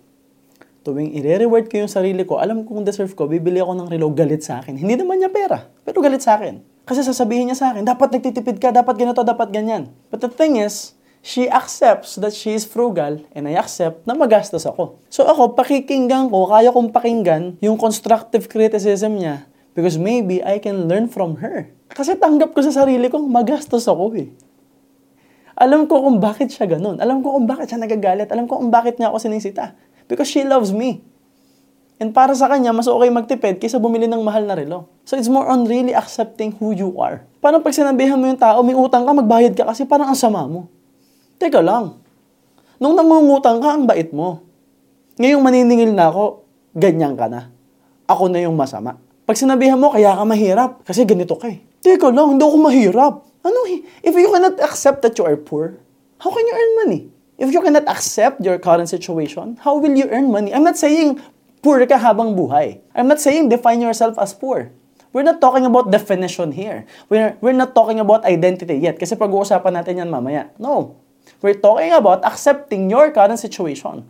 tuwing 0.82 1.14
i-reward 1.14 1.70
ko 1.70 1.86
yung 1.86 1.92
sarili 1.94 2.26
ko, 2.26 2.42
alam 2.42 2.66
kong 2.66 2.82
deserve 2.82 3.14
ko, 3.14 3.30
bibili 3.30 3.62
ako 3.62 3.78
ng 3.78 3.86
relo, 3.86 4.10
galit 4.10 4.42
sa 4.42 4.58
akin. 4.58 4.74
Hindi 4.74 4.98
naman 4.98 5.22
niya 5.22 5.30
pera, 5.30 5.62
pero 5.86 6.02
galit 6.02 6.26
sa 6.26 6.42
akin. 6.42 6.58
Kasi 6.82 7.06
sasabihin 7.06 7.54
niya 7.54 7.58
sa 7.58 7.66
akin, 7.70 7.86
dapat 7.86 8.18
nagtitipid 8.18 8.58
ka, 8.58 8.74
dapat 8.74 8.98
ganito, 8.98 9.22
dapat 9.22 9.54
ganyan. 9.54 9.94
But 10.10 10.26
the 10.26 10.30
thing 10.30 10.58
is, 10.58 10.98
she 11.20 11.48
accepts 11.48 12.16
that 12.16 12.32
she 12.32 12.56
is 12.56 12.64
frugal 12.64 13.20
and 13.36 13.44
I 13.44 13.56
accept 13.60 14.08
na 14.08 14.16
magastos 14.16 14.64
ako. 14.64 15.00
So 15.12 15.28
ako, 15.28 15.56
pakikinggan 15.56 16.32
ko, 16.32 16.48
kaya 16.48 16.72
kong 16.72 16.92
pakinggan 16.92 17.60
yung 17.60 17.76
constructive 17.76 18.48
criticism 18.48 19.20
niya 19.20 19.44
because 19.76 20.00
maybe 20.00 20.40
I 20.40 20.58
can 20.58 20.88
learn 20.88 21.08
from 21.12 21.40
her. 21.44 21.68
Kasi 21.92 22.16
tanggap 22.16 22.56
ko 22.56 22.64
sa 22.64 22.72
sarili 22.72 23.10
ko, 23.12 23.20
magastos 23.20 23.84
ako 23.84 24.16
eh. 24.16 24.28
Alam 25.60 25.84
ko 25.84 26.00
kung 26.00 26.16
bakit 26.24 26.56
siya 26.56 26.64
ganun. 26.64 26.96
Alam 27.04 27.20
ko 27.20 27.36
kung 27.36 27.44
bakit 27.44 27.68
siya 27.68 27.84
nagagalit. 27.84 28.32
Alam 28.32 28.48
ko 28.48 28.56
kung 28.56 28.72
bakit 28.72 28.96
niya 28.96 29.12
ako 29.12 29.20
sinisita. 29.20 29.76
Because 30.08 30.32
she 30.32 30.40
loves 30.40 30.72
me. 30.72 31.04
And 32.00 32.16
para 32.16 32.32
sa 32.32 32.48
kanya, 32.48 32.72
mas 32.72 32.88
okay 32.88 33.12
magtipid 33.12 33.60
kaysa 33.60 33.76
bumili 33.76 34.08
ng 34.08 34.24
mahal 34.24 34.48
na 34.48 34.56
relo. 34.56 34.88
So 35.04 35.20
it's 35.20 35.28
more 35.28 35.44
on 35.52 35.68
really 35.68 35.92
accepting 35.92 36.56
who 36.56 36.72
you 36.72 36.96
are. 36.96 37.28
Parang 37.44 37.60
pag 37.60 37.76
sinabihan 37.76 38.16
mo 38.16 38.24
yung 38.24 38.40
tao, 38.40 38.64
may 38.64 38.72
utang 38.72 39.04
ka, 39.04 39.12
magbayad 39.12 39.52
ka 39.52 39.68
kasi 39.68 39.84
parang 39.84 40.08
ang 40.08 40.16
sama 40.16 40.48
mo. 40.48 40.72
Teka 41.40 41.64
lang. 41.64 41.96
Nung 42.76 43.00
nangungutang 43.00 43.64
ka, 43.64 43.72
ang 43.72 43.88
bait 43.88 44.12
mo. 44.12 44.44
Ngayong 45.16 45.40
maniningil 45.40 45.96
na 45.96 46.12
ako, 46.12 46.44
ganyan 46.76 47.16
ka 47.16 47.32
na. 47.32 47.48
Ako 48.04 48.28
na 48.28 48.44
yung 48.44 48.60
masama. 48.60 49.00
Pag 49.24 49.40
sinabihan 49.40 49.80
mo, 49.80 49.88
kaya 49.88 50.12
ka 50.12 50.24
mahirap. 50.28 50.84
Kasi 50.84 51.08
ganito 51.08 51.40
ka 51.40 51.48
eh. 51.48 51.64
Teka 51.80 52.12
lang, 52.12 52.36
hindi 52.36 52.44
ako 52.44 52.56
mahirap. 52.60 53.14
Ano, 53.40 53.64
if 54.04 54.12
you 54.12 54.28
cannot 54.28 54.60
accept 54.60 55.00
that 55.00 55.16
you 55.16 55.24
are 55.24 55.40
poor, 55.40 55.80
how 56.20 56.28
can 56.28 56.44
you 56.44 56.52
earn 56.52 56.72
money? 56.84 57.08
If 57.40 57.48
you 57.56 57.64
cannot 57.64 57.88
accept 57.88 58.44
your 58.44 58.60
current 58.60 58.92
situation, 58.92 59.56
how 59.64 59.80
will 59.80 59.96
you 59.96 60.12
earn 60.12 60.28
money? 60.28 60.52
I'm 60.52 60.60
not 60.60 60.76
saying 60.76 61.24
poor 61.64 61.80
ka 61.88 61.96
habang 61.96 62.36
buhay. 62.36 62.84
I'm 62.92 63.08
not 63.08 63.16
saying 63.16 63.48
define 63.48 63.80
yourself 63.80 64.20
as 64.20 64.36
poor. 64.36 64.68
We're 65.16 65.24
not 65.24 65.40
talking 65.40 65.64
about 65.64 65.88
definition 65.88 66.52
here. 66.52 66.84
We're, 67.08 67.32
we're 67.40 67.56
not 67.56 67.72
talking 67.72 67.96
about 67.96 68.28
identity 68.28 68.76
yet. 68.76 69.00
Kasi 69.00 69.16
pag-uusapan 69.16 69.72
natin 69.72 70.04
yan 70.04 70.12
mamaya. 70.12 70.52
No. 70.60 71.00
We're 71.40 71.56
talking 71.56 71.96
about 71.96 72.20
accepting 72.20 72.92
your 72.92 73.08
current 73.16 73.40
situation. 73.40 74.04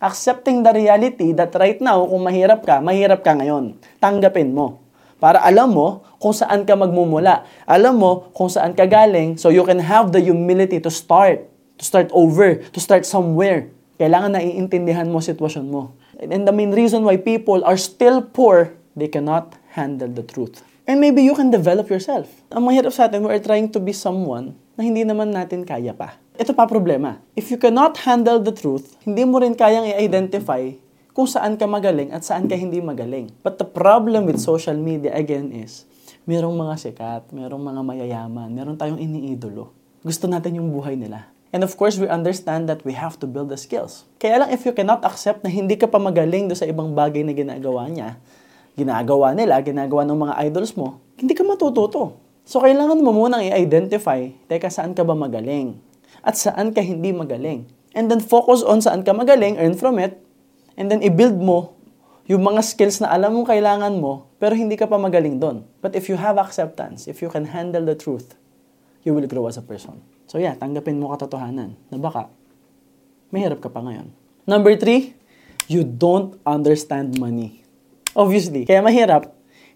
Accepting 0.00 0.64
the 0.64 0.72
reality 0.72 1.36
that 1.36 1.52
right 1.60 1.76
now, 1.76 2.00
kung 2.08 2.24
mahirap 2.24 2.64
ka, 2.64 2.80
mahirap 2.80 3.20
ka 3.20 3.36
ngayon. 3.36 3.76
Tanggapin 4.00 4.56
mo. 4.56 4.80
Para 5.20 5.44
alam 5.44 5.76
mo 5.76 6.08
kung 6.16 6.32
saan 6.32 6.64
ka 6.64 6.72
magmumula. 6.72 7.44
Alam 7.68 8.00
mo 8.00 8.12
kung 8.32 8.48
saan 8.48 8.72
ka 8.72 8.88
galing 8.88 9.36
so 9.36 9.52
you 9.52 9.60
can 9.68 9.76
have 9.76 10.08
the 10.08 10.24
humility 10.24 10.80
to 10.80 10.88
start. 10.88 11.44
To 11.76 11.84
start 11.84 12.08
over. 12.16 12.64
To 12.72 12.80
start 12.80 13.04
somewhere. 13.04 13.68
Kailangan 14.00 14.32
na 14.32 14.40
iintindihan 14.40 15.04
mo 15.12 15.20
sitwasyon 15.20 15.68
mo. 15.68 15.92
And 16.16 16.48
the 16.48 16.54
main 16.56 16.72
reason 16.72 17.04
why 17.04 17.20
people 17.20 17.60
are 17.68 17.76
still 17.76 18.24
poor, 18.24 18.72
they 18.96 19.12
cannot 19.12 19.52
handle 19.76 20.08
the 20.08 20.24
truth. 20.24 20.64
And 20.88 20.96
maybe 20.96 21.20
you 21.20 21.36
can 21.36 21.52
develop 21.52 21.92
yourself. 21.92 22.24
Ang 22.48 22.72
mahirap 22.72 22.96
sa 22.96 23.04
atin, 23.04 23.20
we're 23.20 23.36
trying 23.36 23.68
to 23.68 23.80
be 23.84 23.92
someone 23.92 24.56
na 24.80 24.88
hindi 24.88 25.04
naman 25.04 25.28
natin 25.28 25.68
kaya 25.68 25.92
pa. 25.92 26.23
Ito 26.34 26.50
pa 26.50 26.66
problema. 26.66 27.22
If 27.38 27.54
you 27.54 27.62
cannot 27.62 27.94
handle 28.02 28.42
the 28.42 28.50
truth, 28.50 28.98
hindi 29.06 29.22
mo 29.22 29.38
rin 29.38 29.54
kayang 29.54 29.86
i-identify 29.86 30.74
kung 31.14 31.30
saan 31.30 31.54
ka 31.54 31.62
magaling 31.62 32.10
at 32.10 32.26
saan 32.26 32.50
ka 32.50 32.58
hindi 32.58 32.82
magaling. 32.82 33.30
But 33.46 33.62
the 33.62 33.68
problem 33.70 34.26
with 34.26 34.42
social 34.42 34.74
media, 34.74 35.14
again, 35.14 35.54
is 35.54 35.86
merong 36.26 36.58
mga 36.58 36.74
sikat, 36.74 37.30
merong 37.30 37.62
mga 37.62 37.80
mayayaman, 37.86 38.50
meron 38.50 38.74
tayong 38.74 38.98
iniidolo. 38.98 39.70
Gusto 40.02 40.26
natin 40.26 40.58
yung 40.58 40.74
buhay 40.74 40.98
nila. 40.98 41.30
And 41.54 41.62
of 41.62 41.78
course, 41.78 42.02
we 42.02 42.10
understand 42.10 42.66
that 42.66 42.82
we 42.82 42.98
have 42.98 43.14
to 43.22 43.30
build 43.30 43.46
the 43.46 43.54
skills. 43.54 44.02
Kaya 44.18 44.42
lang, 44.42 44.50
if 44.50 44.66
you 44.66 44.74
cannot 44.74 45.06
accept 45.06 45.46
na 45.46 45.50
hindi 45.54 45.78
ka 45.78 45.86
pa 45.86 46.02
magaling 46.02 46.50
do 46.50 46.58
sa 46.58 46.66
ibang 46.66 46.98
bagay 46.98 47.22
na 47.22 47.30
ginagawa 47.30 47.86
niya, 47.86 48.18
ginagawa 48.74 49.38
nila, 49.38 49.62
ginagawa 49.62 50.02
ng 50.02 50.18
mga 50.18 50.34
idols 50.50 50.74
mo, 50.74 50.98
hindi 51.14 51.30
ka 51.30 51.46
matututo. 51.46 52.18
So, 52.42 52.58
kailangan 52.58 52.98
mo 52.98 53.14
munang 53.14 53.46
i-identify, 53.46 54.34
teka, 54.50 54.66
saan 54.66 54.98
ka 54.98 55.06
ba 55.06 55.14
magaling? 55.14 55.93
At 56.24 56.40
saan 56.40 56.72
ka 56.72 56.80
hindi 56.80 57.12
magaling? 57.12 57.68
And 57.92 58.08
then 58.08 58.24
focus 58.24 58.64
on 58.64 58.80
saan 58.80 59.04
ka 59.04 59.12
magaling, 59.12 59.60
earn 59.60 59.76
from 59.76 60.00
it, 60.00 60.18
and 60.74 60.88
then 60.88 61.04
i-build 61.04 61.36
mo 61.36 61.76
yung 62.24 62.40
mga 62.40 62.64
skills 62.64 63.04
na 63.04 63.12
alam 63.12 63.36
mong 63.36 63.52
kailangan 63.52 64.00
mo, 64.00 64.32
pero 64.40 64.56
hindi 64.56 64.80
ka 64.80 64.88
pa 64.88 64.96
magaling 64.96 65.36
doon. 65.36 65.68
But 65.84 65.92
if 65.92 66.08
you 66.08 66.16
have 66.16 66.40
acceptance, 66.40 67.04
if 67.04 67.20
you 67.20 67.28
can 67.28 67.44
handle 67.52 67.84
the 67.84 67.92
truth, 67.92 68.32
you 69.04 69.12
will 69.12 69.28
grow 69.28 69.44
as 69.44 69.60
a 69.60 69.64
person. 69.64 70.00
So 70.24 70.40
yeah, 70.40 70.56
tanggapin 70.56 70.96
mo 70.96 71.12
katotohanan 71.12 71.76
na 71.92 71.96
baka 72.00 72.32
mahirap 73.28 73.60
ka 73.60 73.68
pa 73.68 73.84
ngayon. 73.84 74.08
Number 74.48 74.72
three, 74.80 75.12
you 75.68 75.84
don't 75.84 76.40
understand 76.48 77.20
money. 77.20 77.60
Obviously, 78.16 78.64
kaya 78.64 78.80
mahirap, 78.80 79.28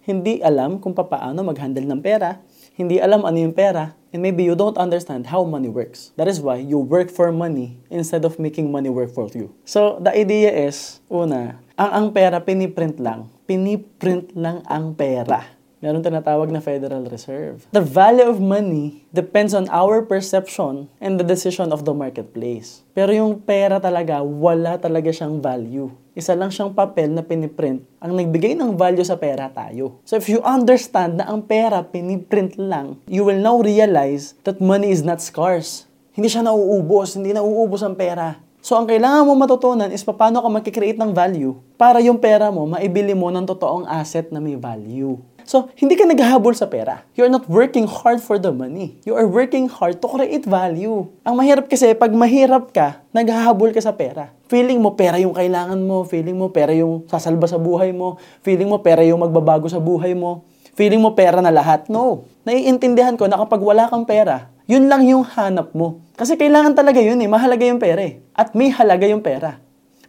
hindi 0.09 0.40
alam 0.40 0.81
kung 0.81 0.97
paano 0.97 1.45
mag-handle 1.45 1.85
ng 1.85 2.00
pera, 2.00 2.40
hindi 2.78 3.02
alam 3.02 3.26
ano 3.26 3.35
yung 3.42 3.50
pera, 3.50 3.99
and 4.14 4.23
maybe 4.23 4.47
you 4.47 4.54
don't 4.54 4.78
understand 4.78 5.35
how 5.35 5.42
money 5.42 5.66
works. 5.66 6.14
That 6.14 6.30
is 6.30 6.38
why 6.38 6.62
you 6.62 6.78
work 6.78 7.11
for 7.11 7.35
money 7.35 7.82
instead 7.90 8.23
of 8.23 8.38
making 8.38 8.70
money 8.70 8.88
work 8.88 9.11
for 9.11 9.26
you. 9.35 9.50
So, 9.66 9.99
the 9.99 10.14
idea 10.14 10.54
is, 10.54 11.02
una, 11.11 11.58
ang 11.75 11.90
ang 11.90 12.06
pera 12.14 12.38
piniprint 12.38 13.02
lang. 13.02 13.35
Piniprint 13.50 14.38
lang 14.38 14.62
ang 14.70 14.94
pera 14.94 15.58
meron 15.78 16.02
tinatawag 16.02 16.50
na 16.50 16.58
Federal 16.58 17.06
Reserve. 17.06 17.62
The 17.70 17.82
value 17.82 18.26
of 18.26 18.42
money 18.42 19.06
depends 19.14 19.54
on 19.54 19.70
our 19.70 20.02
perception 20.02 20.90
and 20.99 21.18
the 21.18 21.26
decision 21.26 21.70
of 21.70 21.87
the 21.87 21.94
marketplace. 21.94 22.82
Pero 22.94 23.14
yung 23.14 23.38
pera 23.38 23.78
talaga, 23.78 24.23
wala 24.23 24.75
talaga 24.78 25.14
siyang 25.14 25.38
value. 25.38 25.90
Isa 26.18 26.34
lang 26.34 26.50
siyang 26.50 26.75
papel 26.75 27.14
na 27.14 27.22
piniprint. 27.22 27.87
Ang 28.02 28.18
nagbigay 28.18 28.58
ng 28.58 28.75
value 28.75 29.06
sa 29.06 29.14
pera 29.14 29.46
tayo. 29.54 30.02
So 30.02 30.18
if 30.18 30.26
you 30.26 30.42
understand 30.42 31.22
na 31.22 31.30
ang 31.30 31.46
pera 31.46 31.87
piniprint 31.87 32.58
lang, 32.58 32.98
you 33.06 33.22
will 33.22 33.38
now 33.38 33.62
realize 33.62 34.34
that 34.42 34.58
money 34.58 34.90
is 34.90 35.06
not 35.06 35.22
scarce. 35.22 35.87
Hindi 36.18 36.26
siya 36.26 36.42
nauubos, 36.42 37.14
hindi 37.14 37.30
nauubos 37.30 37.87
ang 37.87 37.94
pera. 37.94 38.42
So, 38.58 38.75
ang 38.75 38.90
kailangan 38.90 39.22
mo 39.22 39.38
matutunan 39.38 39.87
is 39.94 40.02
paano 40.02 40.42
ka 40.42 40.50
makikreate 40.50 40.98
ng 40.98 41.14
value 41.14 41.54
para 41.78 42.02
yung 42.02 42.18
pera 42.18 42.50
mo, 42.50 42.66
maibili 42.66 43.14
mo 43.14 43.30
ng 43.30 43.46
totoong 43.46 43.87
asset 43.87 44.34
na 44.34 44.42
may 44.42 44.58
value. 44.58 45.14
So, 45.49 45.73
hindi 45.81 45.97
ka 45.97 46.05
naghahabol 46.05 46.52
sa 46.52 46.69
pera. 46.69 47.09
You 47.17 47.25
are 47.25 47.33
not 47.33 47.49
working 47.49 47.88
hard 47.88 48.21
for 48.21 48.37
the 48.37 48.52
money. 48.52 49.00
You 49.09 49.17
are 49.17 49.25
working 49.25 49.64
hard 49.64 49.97
to 50.05 50.07
create 50.12 50.45
value. 50.45 51.09
Ang 51.25 51.40
mahirap 51.40 51.73
kasi, 51.73 51.97
pag 51.97 52.12
mahirap 52.12 52.69
ka, 52.69 53.00
naghahabol 53.17 53.73
ka 53.73 53.81
sa 53.81 53.97
pera. 53.97 54.28
Feeling 54.52 54.76
mo 54.76 54.93
pera 54.93 55.17
yung 55.17 55.33
kailangan 55.33 55.81
mo, 55.81 56.05
feeling 56.05 56.37
mo 56.37 56.52
pera 56.52 56.76
yung 56.76 57.09
sasalba 57.09 57.49
sa 57.49 57.57
buhay 57.57 57.97
mo, 57.97 58.21
feeling 58.45 58.69
mo 58.69 58.85
pera 58.85 59.00
yung 59.09 59.25
magbabago 59.25 59.73
sa 59.73 59.81
buhay 59.81 60.12
mo, 60.12 60.45
feeling 60.76 61.00
mo 61.00 61.17
pera 61.17 61.40
na 61.40 61.49
lahat. 61.49 61.88
No. 61.88 62.28
Naiintindihan 62.45 63.17
ko 63.17 63.25
na 63.25 63.40
kapag 63.40 63.64
wala 63.64 63.88
kang 63.88 64.05
pera, 64.05 64.52
yun 64.69 64.85
lang 64.93 65.09
yung 65.09 65.25
hanap 65.25 65.73
mo. 65.73 66.05
Kasi 66.21 66.37
kailangan 66.37 66.76
talaga 66.76 67.00
yun 67.00 67.17
eh, 67.25 67.28
mahalaga 67.28 67.64
yung 67.64 67.81
pera 67.81 68.05
eh. 68.05 68.21
At 68.37 68.52
may 68.52 68.69
halaga 68.69 69.09
yung 69.09 69.25
pera. 69.25 69.57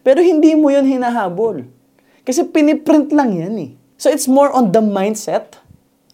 Pero 0.03 0.19
hindi 0.19 0.51
mo 0.59 0.67
yun 0.67 0.83
hinahabol. 0.83 1.63
Kasi 2.27 2.43
piniprint 2.43 3.15
lang 3.15 3.39
yan 3.39 3.55
eh. 3.55 3.78
So 3.99 4.07
it's 4.07 4.31
more 4.31 4.47
on 4.55 4.71
the 4.71 4.79
mindset 4.79 5.59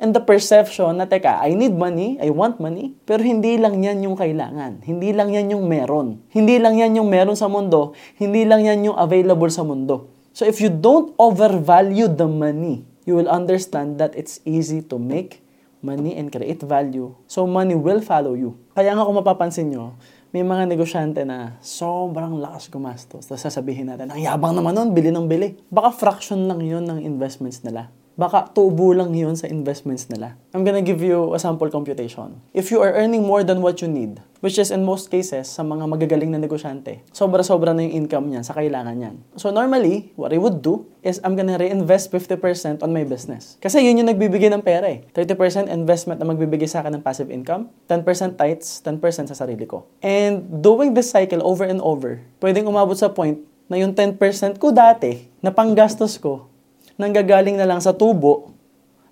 and 0.01 0.09
the 0.09 0.17
perception 0.17 0.97
na, 0.97 1.05
teka, 1.05 1.37
I 1.37 1.53
need 1.53 1.77
money, 1.77 2.17
I 2.17 2.33
want 2.33 2.57
money, 2.57 2.97
pero 3.05 3.21
hindi 3.21 3.61
lang 3.61 3.77
yan 3.77 4.01
yung 4.01 4.17
kailangan. 4.17 4.81
Hindi 4.81 5.13
lang 5.13 5.29
yan 5.29 5.53
yung 5.53 5.69
meron. 5.69 6.17
Hindi 6.33 6.57
lang 6.57 6.81
yan 6.81 6.97
yung 6.97 7.13
meron 7.13 7.37
sa 7.37 7.45
mundo. 7.45 7.93
Hindi 8.17 8.41
lang 8.41 8.65
yan 8.65 8.89
yung 8.89 8.97
available 8.97 9.53
sa 9.53 9.61
mundo. 9.61 10.09
So 10.33 10.49
if 10.49 10.57
you 10.57 10.73
don't 10.73 11.13
overvalue 11.21 12.09
the 12.09 12.25
money, 12.25 12.89
you 13.05 13.13
will 13.13 13.29
understand 13.29 14.01
that 14.01 14.17
it's 14.17 14.41
easy 14.49 14.81
to 14.89 14.97
make 14.97 15.45
money 15.85 16.17
and 16.17 16.33
create 16.33 16.65
value. 16.65 17.13
So 17.29 17.45
money 17.45 17.77
will 17.77 18.01
follow 18.01 18.33
you. 18.33 18.57
Kaya 18.73 18.97
nga 18.97 19.05
kung 19.05 19.21
mapapansin 19.21 19.69
nyo, 19.69 19.93
may 20.35 20.43
mga 20.43 20.67
negosyante 20.67 21.23
na 21.23 21.55
sobrang 21.63 22.35
lakas 22.43 22.67
gumastos. 22.67 23.23
Tapos 23.23 23.39
sasabihin 23.39 23.87
natin, 23.87 24.11
ang 24.11 24.19
yabang 24.19 24.51
naman 24.51 24.75
nun, 24.75 24.91
bili 24.91 25.07
ng 25.07 25.31
bili. 25.31 25.55
Baka 25.71 25.95
fraction 25.95 26.51
lang 26.51 26.59
yun 26.59 26.83
ng 26.83 26.99
investments 27.07 27.63
nila. 27.63 27.87
Baka 28.19 28.51
tubo 28.51 28.91
lang 28.91 29.15
yun 29.15 29.39
sa 29.39 29.47
investments 29.47 30.11
nila. 30.11 30.35
I'm 30.51 30.67
gonna 30.67 30.83
give 30.83 30.99
you 30.99 31.31
a 31.31 31.39
sample 31.39 31.71
computation. 31.71 32.43
If 32.51 32.67
you 32.67 32.83
are 32.83 32.91
earning 32.99 33.23
more 33.23 33.47
than 33.47 33.63
what 33.63 33.79
you 33.79 33.87
need, 33.87 34.19
which 34.45 34.61
is 34.61 34.69
in 34.69 34.85
most 34.85 35.09
cases 35.09 35.49
sa 35.49 35.65
mga 35.65 35.89
magagaling 35.89 36.29
na 36.29 36.37
negosyante, 36.37 37.01
sobra-sobra 37.09 37.73
na 37.73 37.81
yung 37.81 38.05
income 38.05 38.29
niya 38.29 38.45
sa 38.45 38.53
kailangan 38.53 38.93
niyan. 38.93 39.15
So 39.41 39.49
normally, 39.49 40.13
what 40.13 40.29
I 40.29 40.37
would 40.37 40.61
do 40.61 40.85
is 41.01 41.17
I'm 41.25 41.33
gonna 41.33 41.57
reinvest 41.57 42.13
50% 42.13 42.85
on 42.85 42.93
my 42.93 43.01
business. 43.01 43.57
Kasi 43.57 43.81
yun 43.81 44.05
yung 44.05 44.13
nagbibigay 44.13 44.53
ng 44.53 44.61
pera 44.61 44.85
eh. 44.85 45.01
30% 45.17 45.65
investment 45.65 46.21
na 46.21 46.29
magbibigay 46.29 46.69
sa 46.69 46.85
akin 46.85 47.01
ng 47.01 47.01
passive 47.01 47.33
income, 47.33 47.73
10% 47.89 48.37
tithes, 48.37 48.85
10% 48.85 49.33
sa 49.33 49.33
sarili 49.33 49.65
ko. 49.65 49.89
And 50.05 50.45
doing 50.61 50.93
this 50.93 51.09
cycle 51.09 51.41
over 51.41 51.65
and 51.65 51.81
over, 51.81 52.21
pwedeng 52.37 52.69
umabot 52.69 52.93
sa 52.93 53.09
point 53.09 53.41
na 53.65 53.81
yung 53.81 53.97
10% 53.97 54.21
ko 54.61 54.69
dati 54.69 55.25
na 55.41 55.49
panggastos 55.49 56.21
ko 56.21 56.53
nanggagaling 56.95 57.59
na 57.59 57.67
lang 57.67 57.81
sa 57.83 57.91
tubo 57.91 58.55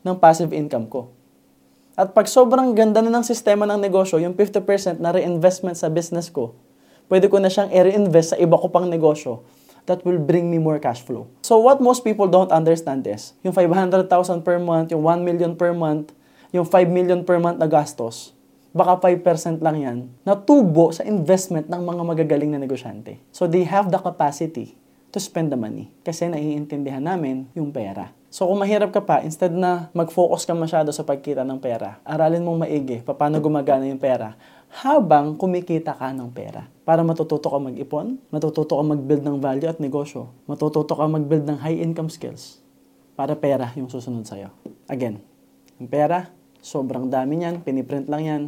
ng 0.03 0.15
passive 0.19 0.51
income 0.55 0.87
ko. 0.87 1.11
At 1.93 2.17
pag 2.17 2.25
sobrang 2.25 2.73
ganda 2.73 3.05
na 3.05 3.13
ng 3.13 3.21
sistema 3.21 3.69
ng 3.69 3.77
negosyo, 3.77 4.17
yung 4.17 4.33
50% 4.33 4.97
na 4.97 5.13
reinvestment 5.13 5.77
sa 5.77 5.93
business 5.93 6.25
ko, 6.33 6.57
pwede 7.05 7.29
ko 7.29 7.38
na 7.38 7.53
siyang 7.53 7.69
i-reinvest 7.69 8.33
sa 8.33 8.38
iba 8.41 8.57
ko 8.57 8.65
pang 8.73 8.89
negosyo 8.89 9.45
that 9.85 10.01
will 10.01 10.17
bring 10.17 10.50
me 10.50 10.57
more 10.57 10.81
cash 10.81 11.05
flow. 11.05 11.29
So 11.45 11.62
what 11.62 11.77
most 11.77 12.01
people 12.01 12.25
don't 12.25 12.50
understand 12.50 13.05
is, 13.05 13.38
yung 13.45 13.53
500,000 13.53 14.09
per 14.41 14.57
month, 14.57 14.89
yung 14.89 15.05
1 15.05 15.21
million 15.21 15.53
per 15.53 15.69
month, 15.69 16.17
yung 16.50 16.65
5 16.65 16.89
million 16.89 17.21
per 17.21 17.38
month 17.38 17.62
na 17.62 17.69
gastos, 17.69 18.33
baka 18.73 18.97
5% 18.97 19.62
lang 19.62 19.77
yan, 19.77 19.97
na 20.25 20.33
tubo 20.33 20.89
sa 20.89 21.05
investment 21.05 21.69
ng 21.69 21.81
mga 21.85 22.01
magagaling 22.01 22.57
na 22.57 22.57
negosyante. 22.57 23.21
So 23.29 23.45
they 23.45 23.69
have 23.69 23.93
the 23.93 24.01
capacity 24.01 24.73
to 25.13 25.21
spend 25.21 25.53
the 25.53 25.59
money. 25.62 25.93
Kasi 26.01 26.25
naiintindihan 26.25 27.05
namin 27.05 27.45
yung 27.53 27.69
pera. 27.69 28.09
So 28.33 28.49
kung 28.49 28.65
mahirap 28.65 28.89
ka 28.89 29.05
pa, 29.05 29.21
instead 29.21 29.53
na 29.53 29.93
mag-focus 29.93 30.49
ka 30.49 30.57
masyado 30.57 30.89
sa 30.89 31.05
pagkita 31.05 31.45
ng 31.45 31.61
pera, 31.61 32.01
aralin 32.01 32.41
mong 32.41 32.65
maigi 32.65 33.05
paano 33.05 33.37
gumagana 33.37 33.85
yung 33.85 34.01
pera 34.01 34.33
habang 34.81 35.37
kumikita 35.37 35.93
ka 35.93 36.09
ng 36.09 36.33
pera. 36.33 36.65
Para 36.81 37.05
matututo 37.05 37.45
ka 37.45 37.61
mag-ipon, 37.61 38.17
matututo 38.33 38.73
ka 38.73 38.81
mag-build 38.81 39.21
ng 39.21 39.37
value 39.37 39.69
at 39.69 39.77
negosyo, 39.77 40.33
matututo 40.49 40.97
ka 40.97 41.05
mag-build 41.05 41.45
ng 41.45 41.61
high 41.61 41.77
income 41.77 42.09
skills 42.09 42.57
para 43.13 43.37
pera 43.37 43.69
yung 43.77 43.93
susunod 43.93 44.25
sa'yo. 44.25 44.49
Again, 44.89 45.21
yung 45.77 45.93
pera, 45.93 46.33
sobrang 46.57 47.13
dami 47.13 47.37
niyan, 47.37 47.61
piniprint 47.61 48.09
lang 48.09 48.25
yan, 48.25 48.43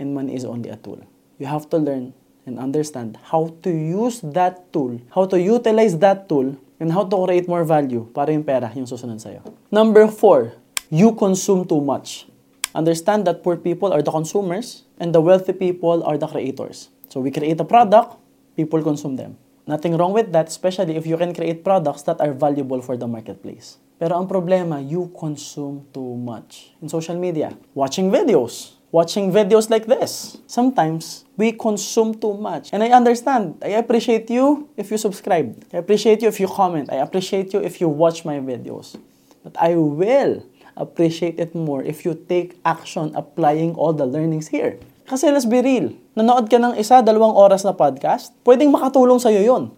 and 0.00 0.16
money 0.16 0.40
is 0.40 0.48
only 0.48 0.72
a 0.72 0.80
tool. 0.80 1.04
You 1.36 1.52
have 1.52 1.68
to 1.68 1.76
learn 1.76 2.16
and 2.48 2.56
understand 2.56 3.20
how 3.28 3.52
to 3.60 3.68
use 3.68 4.24
that 4.24 4.72
tool, 4.72 4.96
how 5.12 5.28
to 5.28 5.36
utilize 5.36 6.00
that 6.00 6.32
tool, 6.32 6.56
and 6.78 6.94
how 6.94 7.04
to 7.04 7.16
create 7.26 7.46
more 7.46 7.66
value 7.66 8.06
para 8.14 8.30
yung 8.32 8.46
pera 8.46 8.70
yung 8.74 8.86
susunod 8.86 9.18
sa'yo. 9.18 9.42
Number 9.70 10.06
four, 10.06 10.54
you 10.88 11.12
consume 11.14 11.66
too 11.66 11.82
much. 11.82 12.26
Understand 12.74 13.26
that 13.26 13.42
poor 13.42 13.58
people 13.58 13.92
are 13.92 14.02
the 14.02 14.14
consumers 14.14 14.86
and 15.02 15.10
the 15.10 15.20
wealthy 15.20 15.52
people 15.52 16.02
are 16.06 16.16
the 16.16 16.26
creators. 16.30 16.88
So 17.08 17.20
we 17.20 17.34
create 17.34 17.58
a 17.58 17.66
product, 17.66 18.16
people 18.54 18.82
consume 18.82 19.16
them. 19.18 19.36
Nothing 19.68 19.98
wrong 19.98 20.16
with 20.16 20.32
that, 20.32 20.48
especially 20.48 20.96
if 20.96 21.04
you 21.04 21.18
can 21.18 21.34
create 21.34 21.60
products 21.60 22.02
that 22.08 22.20
are 22.20 22.32
valuable 22.32 22.80
for 22.80 22.96
the 22.96 23.04
marketplace. 23.04 23.76
Pero 23.98 24.14
ang 24.14 24.30
problema, 24.30 24.78
you 24.78 25.10
consume 25.10 25.84
too 25.90 26.14
much 26.14 26.72
in 26.80 26.88
social 26.88 27.18
media. 27.18 27.52
Watching 27.74 28.14
videos. 28.14 28.77
Watching 28.88 29.28
videos 29.28 29.68
like 29.68 29.84
this. 29.84 30.40
Sometimes, 30.48 31.28
we 31.36 31.52
consume 31.52 32.16
too 32.16 32.32
much. 32.32 32.72
And 32.72 32.80
I 32.82 32.88
understand. 32.88 33.60
I 33.60 33.76
appreciate 33.76 34.30
you 34.32 34.68
if 34.80 34.90
you 34.90 34.96
subscribe. 34.96 35.52
I 35.72 35.84
appreciate 35.84 36.22
you 36.22 36.28
if 36.28 36.40
you 36.40 36.48
comment. 36.48 36.88
I 36.88 37.04
appreciate 37.04 37.52
you 37.52 37.60
if 37.60 37.80
you 37.80 37.88
watch 37.88 38.24
my 38.24 38.40
videos. 38.40 38.96
But 39.44 39.60
I 39.60 39.76
will 39.76 40.40
appreciate 40.78 41.36
it 41.36 41.52
more 41.52 41.82
if 41.82 42.06
you 42.06 42.14
take 42.14 42.56
action 42.64 43.12
applying 43.12 43.74
all 43.74 43.92
the 43.92 44.06
learnings 44.06 44.48
here. 44.48 44.80
Kasi 45.08 45.32
let's 45.32 45.48
be 45.48 45.60
real, 45.64 45.92
nanood 46.12 46.52
ka 46.52 46.60
ng 46.60 46.76
isa, 46.76 47.00
dalawang 47.00 47.32
oras 47.32 47.64
na 47.64 47.72
podcast, 47.72 48.36
pwedeng 48.44 48.68
makatulong 48.68 49.16
sa'yo 49.16 49.40
yon 49.40 49.72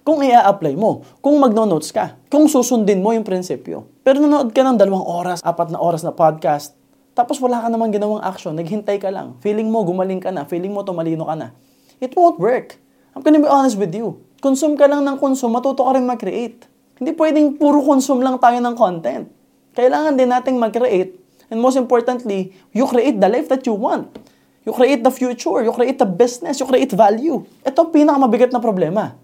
kung 0.00 0.24
i-apply 0.24 0.78
mo, 0.80 1.04
kung 1.20 1.36
magno-notes 1.36 1.92
ka, 1.92 2.16
kung 2.32 2.48
susundin 2.48 3.04
mo 3.04 3.12
yung 3.12 3.26
prinsipyo. 3.26 3.84
Pero 4.00 4.22
nanood 4.22 4.54
ka 4.56 4.64
ng 4.64 4.80
dalawang 4.80 5.04
oras, 5.04 5.44
apat 5.44 5.68
na 5.68 5.78
oras 5.82 6.00
na 6.00 6.14
podcast, 6.14 6.72
tapos 7.12 7.42
wala 7.42 7.58
ka 7.58 7.68
namang 7.68 7.90
ginawang 7.90 8.22
action, 8.22 8.54
naghintay 8.54 9.02
ka 9.02 9.10
lang, 9.10 9.34
feeling 9.42 9.66
mo 9.66 9.82
gumaling 9.82 10.22
ka 10.22 10.30
na, 10.30 10.46
feeling 10.46 10.70
mo 10.70 10.86
tumalino 10.86 11.26
ka 11.26 11.34
na. 11.34 11.48
It 11.98 12.14
won't 12.14 12.38
work. 12.38 12.78
I'm 13.12 13.20
gonna 13.26 13.42
be 13.42 13.50
honest 13.50 13.76
with 13.76 13.90
you. 13.92 14.22
Consume 14.40 14.78
ka 14.78 14.88
lang 14.88 15.04
ng 15.04 15.18
consume, 15.20 15.52
matuto 15.52 15.84
ka 15.84 15.98
rin 15.98 16.06
mag-create. 16.06 16.64
Hindi 16.96 17.12
pwedeng 17.18 17.60
puro 17.60 17.82
consume 17.84 18.24
lang 18.24 18.40
tayo 18.40 18.56
ng 18.56 18.74
content. 18.78 19.28
Kailangan 19.76 20.16
din 20.16 20.30
nating 20.30 20.56
mag-create. 20.56 21.18
And 21.50 21.58
most 21.58 21.74
importantly, 21.74 22.54
you 22.70 22.86
create 22.86 23.18
the 23.18 23.26
life 23.26 23.50
that 23.50 23.66
you 23.66 23.74
want. 23.74 24.14
You 24.62 24.70
create 24.70 25.02
the 25.02 25.10
future, 25.10 25.64
you 25.66 25.74
create 25.74 25.98
the 25.98 26.06
business, 26.06 26.62
you 26.62 26.68
create 26.68 26.94
value. 26.94 27.42
Ito 27.66 27.88
ang 27.88 27.90
pinakamabigat 27.90 28.54
na 28.54 28.62
problema. 28.62 29.18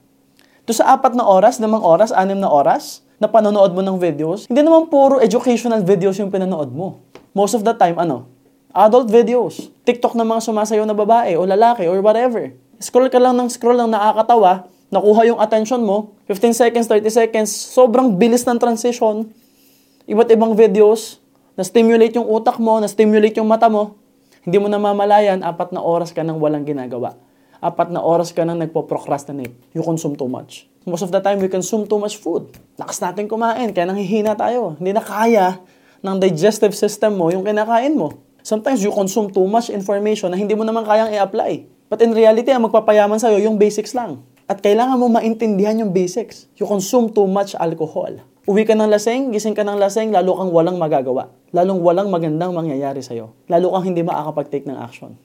Do 0.66 0.75
sa 0.75 0.99
apat 0.99 1.14
na 1.14 1.23
oras, 1.23 1.62
limang 1.62 1.87
oras, 1.87 2.11
anim 2.11 2.43
na 2.43 2.50
oras 2.50 3.07
na 3.23 3.31
panonood 3.31 3.71
mo 3.73 3.81
ng 3.81 3.97
videos, 3.97 4.50
hindi 4.50 4.61
naman 4.61 4.90
puro 4.90 5.23
educational 5.23 5.81
videos 5.81 6.19
yung 6.19 6.28
pinanood 6.28 6.75
mo. 6.75 7.05
Most 7.37 7.52
of 7.52 7.69
the 7.69 7.76
time, 7.76 8.00
ano? 8.00 8.33
Adult 8.73 9.12
videos. 9.12 9.69
TikTok 9.85 10.16
na 10.16 10.25
mga 10.25 10.40
sumasayaw 10.40 10.88
na 10.88 10.97
babae 10.97 11.37
o 11.37 11.45
lalaki 11.45 11.85
or 11.85 12.00
whatever. 12.00 12.57
Scroll 12.81 13.12
ka 13.12 13.21
lang 13.21 13.37
ng 13.37 13.52
scroll 13.52 13.76
ng 13.76 13.93
nakakatawa, 13.93 14.64
nakuha 14.88 15.28
yung 15.28 15.37
attention 15.37 15.85
mo, 15.85 16.16
15 16.33 16.57
seconds, 16.57 16.88
30 16.88 17.12
seconds, 17.12 17.52
sobrang 17.52 18.16
bilis 18.16 18.40
ng 18.49 18.57
transition, 18.57 19.28
iba't 20.09 20.33
ibang 20.33 20.57
videos, 20.57 21.21
na-stimulate 21.61 22.16
yung 22.16 22.25
utak 22.25 22.57
mo, 22.57 22.81
na-stimulate 22.81 23.37
yung 23.37 23.49
mata 23.52 23.69
mo, 23.69 24.00
hindi 24.40 24.57
mo 24.57 24.73
namamalayan, 24.73 25.45
apat 25.45 25.76
na 25.76 25.85
oras 25.85 26.16
ka 26.16 26.25
nang 26.25 26.40
walang 26.40 26.64
ginagawa 26.64 27.21
apat 27.61 27.88
na 27.88 28.05
oras 28.05 28.31
ka 28.37 28.45
nang 28.45 28.61
nagpo-procrastinate. 28.61 29.52
You 29.73 29.83
consume 29.83 30.14
too 30.14 30.28
much. 30.28 30.69
Most 30.87 31.02
of 31.02 31.11
the 31.11 31.19
time, 31.19 31.43
we 31.43 31.50
consume 31.50 31.88
too 31.88 31.99
much 31.99 32.21
food. 32.21 32.52
Lakas 32.78 33.02
natin 33.02 33.26
kumain, 33.26 33.75
kaya 33.75 33.90
nanghihina 33.90 34.38
tayo. 34.38 34.78
Hindi 34.78 34.95
na 34.95 35.02
kaya 35.02 35.59
ng 36.06 36.22
digestive 36.22 36.70
system 36.70 37.18
mo 37.18 37.34
yung 37.34 37.42
kinakain 37.42 37.98
mo. 37.98 38.22
Sometimes 38.46 38.78
you 38.78 38.94
consume 38.94 39.34
too 39.34 39.42
much 39.50 39.75
information 39.75 40.30
na 40.30 40.38
hindi 40.38 40.54
mo 40.54 40.62
naman 40.62 40.86
kayang 40.86 41.10
i-apply. 41.10 41.66
But 41.90 41.98
in 41.98 42.14
reality, 42.14 42.54
ang 42.54 42.62
magpapayaman 42.70 43.18
sa'yo, 43.18 43.42
yung 43.42 43.58
basics 43.58 43.90
lang. 43.90 44.22
At 44.46 44.62
kailangan 44.62 45.02
mo 45.02 45.10
maintindihan 45.10 45.75
yung 45.82 45.90
basics. 45.90 46.46
You 46.54 46.70
consume 46.70 47.10
too 47.10 47.26
much 47.26 47.58
alcohol. 47.58 48.22
Uwi 48.46 48.62
ka 48.62 48.78
ng 48.78 48.86
laseng, 48.86 49.34
gising 49.34 49.58
ka 49.58 49.66
ng 49.66 49.75
laseng, 49.75 50.14
lalo 50.14 50.38
kang 50.38 50.54
walang 50.54 50.78
magagawa. 50.78 51.34
Lalong 51.50 51.82
walang 51.82 52.06
magandang 52.14 52.54
mangyayari 52.54 53.02
sa'yo. 53.02 53.34
Lalo 53.50 53.75
kang 53.75 53.90
hindi 53.90 54.06
makakapag-take 54.06 54.70
ng 54.70 54.78
action. 54.78 55.18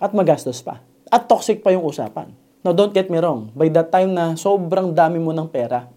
At 0.00 0.16
magastos 0.16 0.64
pa. 0.64 0.80
At 1.12 1.28
toxic 1.28 1.60
pa 1.60 1.76
yung 1.76 1.84
usapan. 1.84 2.32
Now, 2.64 2.72
don't 2.72 2.96
get 2.96 3.12
me 3.12 3.20
wrong. 3.20 3.52
By 3.52 3.68
that 3.76 3.92
time 3.92 4.16
na 4.16 4.40
sobrang 4.40 4.96
dami 4.96 5.20
mo 5.20 5.36
ng 5.36 5.48
pera, 5.52 5.88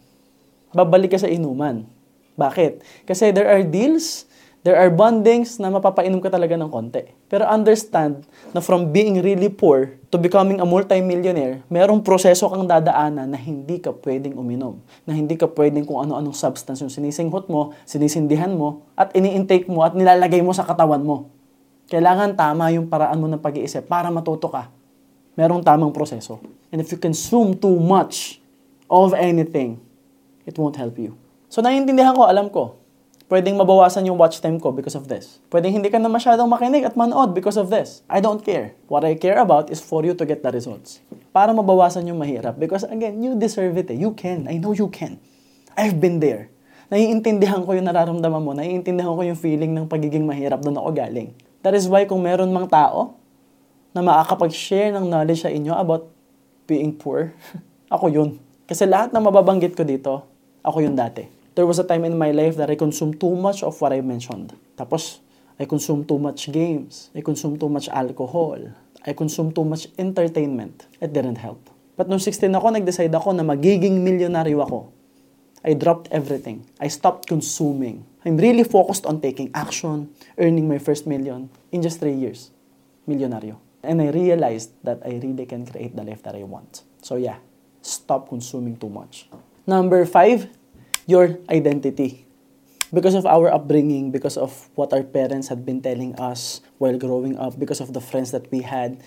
babalik 0.75 1.15
ka 1.15 1.23
sa 1.23 1.31
inuman. 1.31 1.87
Bakit? 2.33 3.05
Kasi 3.05 3.29
there 3.29 3.49
are 3.49 3.61
deals, 3.61 4.25
there 4.65 4.77
are 4.77 4.89
bondings 4.89 5.61
na 5.61 5.69
mapapainom 5.69 6.21
ka 6.21 6.33
talaga 6.33 6.57
ng 6.57 6.69
konti. 6.69 7.05
Pero 7.29 7.45
understand 7.45 8.25
na 8.53 8.61
from 8.61 8.89
being 8.89 9.21
really 9.21 9.49
poor 9.49 9.97
to 10.09 10.17
becoming 10.17 10.61
a 10.61 10.65
multimillionaire, 10.65 11.61
merong 11.69 12.01
proseso 12.01 12.49
kang 12.49 12.65
dadaanan 12.65 13.29
na 13.29 13.39
hindi 13.39 13.77
ka 13.81 13.93
pwedeng 14.01 14.37
uminom. 14.37 14.81
Na 15.05 15.13
hindi 15.13 15.37
ka 15.37 15.49
pwedeng 15.53 15.85
kung 15.85 16.01
ano-anong 16.03 16.37
substance 16.37 16.81
yung 16.81 16.93
sinisinghot 16.93 17.49
mo, 17.49 17.73
sinisindihan 17.85 18.53
mo, 18.53 18.85
at 18.97 19.13
ini-intake 19.13 19.69
mo 19.69 19.85
at 19.85 19.93
nilalagay 19.93 20.41
mo 20.41 20.53
sa 20.53 20.65
katawan 20.65 21.01
mo. 21.01 21.29
Kailangan 21.89 22.33
tama 22.33 22.73
yung 22.73 22.89
paraan 22.89 23.21
mo 23.21 23.29
ng 23.29 23.41
pag-iisip 23.41 23.85
para 23.85 24.09
matuto 24.09 24.49
ka 24.49 24.73
merong 25.33 25.65
tamang 25.65 25.93
proseso. 25.93 26.39
And 26.69 26.81
if 26.81 26.89
you 26.93 26.97
consume 26.97 27.57
too 27.57 27.77
much 27.77 28.41
of 28.89 29.13
anything, 29.13 29.81
it 30.45 30.57
won't 30.57 30.77
help 30.77 30.97
you. 30.97 31.17
So 31.53 31.61
naiintindihan 31.61 32.17
ko, 32.17 32.25
alam 32.25 32.49
ko, 32.49 32.81
pwedeng 33.29 33.61
mabawasan 33.61 34.09
yung 34.09 34.17
watch 34.17 34.41
time 34.41 34.57
ko 34.57 34.73
because 34.73 34.97
of 34.97 35.05
this. 35.05 35.37
Pwedeng 35.53 35.77
hindi 35.77 35.93
ka 35.93 36.01
na 36.01 36.09
masyadong 36.09 36.49
makinig 36.49 36.81
at 36.81 36.97
manood 36.97 37.37
because 37.37 37.61
of 37.61 37.69
this. 37.69 38.01
I 38.09 38.25
don't 38.25 38.41
care. 38.41 38.73
What 38.89 39.05
I 39.05 39.13
care 39.13 39.37
about 39.37 39.69
is 39.69 39.77
for 39.77 40.01
you 40.01 40.17
to 40.17 40.25
get 40.25 40.41
the 40.41 40.49
results. 40.49 40.97
Para 41.29 41.53
mabawasan 41.53 42.09
yung 42.09 42.17
mahirap. 42.17 42.57
Because 42.57 42.81
again, 42.89 43.21
you 43.21 43.37
deserve 43.37 43.77
it 43.77 43.93
eh. 43.93 43.97
You 44.01 44.17
can. 44.17 44.49
I 44.49 44.57
know 44.57 44.73
you 44.73 44.89
can. 44.89 45.21
I've 45.77 46.01
been 46.01 46.17
there. 46.17 46.49
Naiintindihan 46.89 47.61
ko 47.69 47.77
yung 47.77 47.85
nararamdaman 47.85 48.41
mo. 48.41 48.57
Naiintindihan 48.57 49.13
ko 49.13 49.21
yung 49.21 49.37
feeling 49.37 49.77
ng 49.77 49.85
pagiging 49.85 50.25
mahirap 50.25 50.57
doon 50.65 50.81
ako 50.81 50.89
galing. 50.89 51.37
That 51.61 51.77
is 51.77 51.85
why 51.85 52.09
kung 52.09 52.25
meron 52.25 52.49
mang 52.49 52.65
tao 52.65 53.13
na 53.93 54.01
makakapag-share 54.01 54.89
ng 54.97 55.05
knowledge 55.05 55.45
sa 55.45 55.53
inyo 55.53 55.77
about 55.77 56.09
being 56.65 56.97
poor, 56.97 57.29
ako 57.93 58.09
yun. 58.09 58.41
Kasi 58.65 58.89
lahat 58.89 59.13
ng 59.13 59.21
mababanggit 59.21 59.77
ko 59.77 59.85
dito, 59.85 60.25
ako 60.65 60.81
yun 60.81 60.97
dati. 60.97 61.42
There 61.53 61.69
was 61.69 61.77
a 61.77 61.85
time 61.85 62.03
in 62.03 62.17
my 62.17 62.31
life 62.31 62.57
that 62.57 62.69
I 62.69 62.75
consumed 62.75 63.21
too 63.21 63.35
much 63.35 63.61
of 63.61 63.77
what 63.77 63.93
I 63.93 64.01
mentioned. 64.01 64.57
Tapos, 64.73 65.21
I 65.61 65.65
consumed 65.69 66.09
too 66.09 66.17
much 66.17 66.49
games. 66.49 67.13
I 67.13 67.21
consumed 67.21 67.61
too 67.61 67.69
much 67.69 67.85
alcohol. 67.93 68.57
I 69.05 69.13
consumed 69.13 69.53
too 69.53 69.63
much 69.63 69.85
entertainment. 70.01 70.87
It 70.97 71.13
didn't 71.13 71.37
help. 71.37 71.69
But 71.93 72.09
nung 72.09 72.17
16 72.17 72.49
ako, 72.57 72.73
nag-decide 72.73 73.13
ako 73.13 73.37
na 73.37 73.45
magiging 73.45 74.01
milyonaryo 74.01 74.65
ako. 74.65 74.89
I 75.61 75.77
dropped 75.77 76.09
everything. 76.09 76.65
I 76.81 76.89
stopped 76.89 77.29
consuming. 77.29 78.01
I'm 78.25 78.41
really 78.41 78.65
focused 78.65 79.05
on 79.05 79.21
taking 79.21 79.53
action, 79.53 80.09
earning 80.41 80.65
my 80.65 80.81
first 80.81 81.05
million 81.05 81.53
in 81.69 81.85
just 81.85 82.01
3 82.01 82.17
years. 82.17 82.49
Milyonaryo. 83.05 83.61
And 83.85 84.01
I 84.01 84.09
realized 84.09 84.73
that 84.81 85.05
I 85.05 85.21
really 85.21 85.45
can 85.45 85.69
create 85.69 85.93
the 85.93 86.01
life 86.01 86.25
that 86.25 86.33
I 86.33 86.41
want. 86.49 86.81
So 87.05 87.21
yeah, 87.21 87.37
stop 87.85 88.31
consuming 88.31 88.81
too 88.81 88.89
much. 88.89 89.29
Number 89.67 90.01
five, 90.09 90.49
your 91.05 91.39
identity. 91.49 92.25
Because 92.93 93.17
of 93.17 93.25
our 93.25 93.49
upbringing, 93.49 94.13
because 94.13 94.37
of 94.37 94.69
what 94.77 94.93
our 94.93 95.01
parents 95.01 95.49
had 95.49 95.65
been 95.65 95.81
telling 95.81 96.13
us 96.21 96.61
while 96.77 96.97
growing 96.97 97.37
up, 97.41 97.57
because 97.57 97.81
of 97.81 97.93
the 97.93 98.01
friends 98.01 98.29
that 98.31 98.51
we 98.53 98.61
had, 98.61 99.01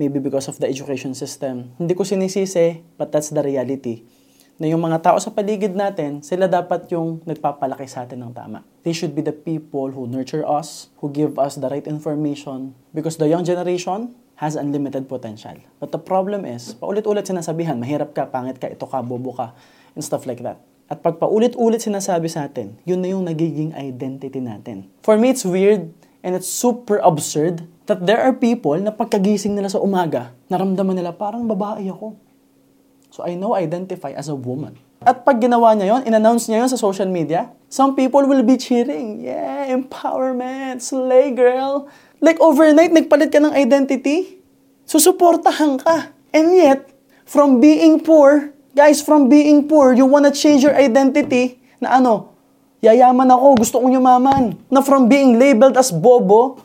maybe 0.00 0.18
because 0.18 0.48
of 0.48 0.56
the 0.56 0.66
education 0.66 1.12
system. 1.12 1.76
Hindi 1.76 1.92
ko 1.92 2.02
sinisisi, 2.02 2.80
but 2.96 3.12
that's 3.12 3.28
the 3.28 3.44
reality 3.44 4.08
na 4.56 4.72
yung 4.72 4.80
mga 4.80 5.04
tao 5.04 5.20
sa 5.20 5.28
paligid 5.28 5.76
natin, 5.76 6.24
sila 6.24 6.48
dapat 6.48 6.88
yung 6.88 7.20
nagpapalaki 7.28 7.84
sa 7.84 8.08
atin 8.08 8.24
ng 8.24 8.32
tama. 8.32 8.64
They 8.88 8.96
should 8.96 9.12
be 9.12 9.20
the 9.20 9.36
people 9.36 9.92
who 9.92 10.08
nurture 10.08 10.48
us, 10.48 10.88
who 11.04 11.12
give 11.12 11.36
us 11.36 11.60
the 11.60 11.68
right 11.68 11.84
information, 11.84 12.72
because 12.96 13.20
the 13.20 13.28
young 13.28 13.44
generation 13.44 14.16
has 14.40 14.56
unlimited 14.56 15.12
potential. 15.12 15.60
But 15.76 15.92
the 15.92 16.00
problem 16.00 16.48
is, 16.48 16.72
paulit-ulit 16.72 17.28
sinasabihan, 17.28 17.76
mahirap 17.76 18.16
ka, 18.16 18.32
pangit 18.32 18.56
ka, 18.56 18.72
ito 18.72 18.88
ka, 18.88 19.04
bobo 19.04 19.36
ka, 19.36 19.52
and 19.92 20.00
stuff 20.00 20.24
like 20.24 20.40
that. 20.40 20.56
At 20.86 21.02
pag 21.02 21.18
paulit-ulit 21.18 21.82
sinasabi 21.82 22.30
sa 22.30 22.46
atin, 22.46 22.78
yun 22.86 23.02
na 23.02 23.10
yung 23.10 23.26
nagiging 23.26 23.74
identity 23.74 24.38
natin. 24.38 24.86
For 25.02 25.18
me, 25.18 25.34
it's 25.34 25.42
weird 25.42 25.90
and 26.22 26.32
it's 26.38 26.46
super 26.46 27.02
absurd 27.02 27.66
that 27.90 28.06
there 28.06 28.22
are 28.22 28.34
people 28.34 28.78
na 28.78 28.94
pagkagising 28.94 29.54
nila 29.54 29.70
sa 29.70 29.82
umaga, 29.82 30.30
naramdaman 30.46 30.98
nila 30.98 31.10
parang 31.10 31.46
babae 31.46 31.90
ako 31.90 32.14
So 33.16 33.24
I 33.24 33.32
now 33.32 33.56
identify 33.56 34.12
as 34.12 34.28
a 34.28 34.36
woman. 34.36 34.76
At 35.00 35.24
pag 35.24 35.40
ginawa 35.40 35.72
niya 35.72 35.88
yon, 35.88 36.02
in-announce 36.04 36.52
niya 36.52 36.66
yon 36.66 36.70
sa 36.72 36.76
social 36.76 37.08
media, 37.08 37.48
some 37.72 37.96
people 37.96 38.20
will 38.28 38.44
be 38.44 38.60
cheering. 38.60 39.24
Yeah, 39.24 39.72
empowerment, 39.72 40.84
slay 40.84 41.32
girl. 41.32 41.88
Like 42.20 42.36
overnight, 42.44 42.92
nagpalit 42.92 43.32
ka 43.32 43.40
ng 43.40 43.56
identity. 43.56 44.44
Susuportahan 44.84 45.80
ka. 45.80 46.12
And 46.36 46.52
yet, 46.60 46.92
from 47.24 47.56
being 47.56 48.04
poor, 48.04 48.52
guys, 48.76 49.00
from 49.00 49.32
being 49.32 49.64
poor, 49.64 49.96
you 49.96 50.04
wanna 50.04 50.28
change 50.28 50.60
your 50.60 50.76
identity 50.76 51.56
na 51.80 51.96
ano, 51.96 52.36
yayaman 52.84 53.32
ako, 53.32 53.64
gusto 53.64 53.80
kong 53.80 53.96
yumaman. 53.96 54.52
Na 54.68 54.84
from 54.84 55.08
being 55.08 55.40
labeled 55.40 55.80
as 55.80 55.88
bobo, 55.88 56.60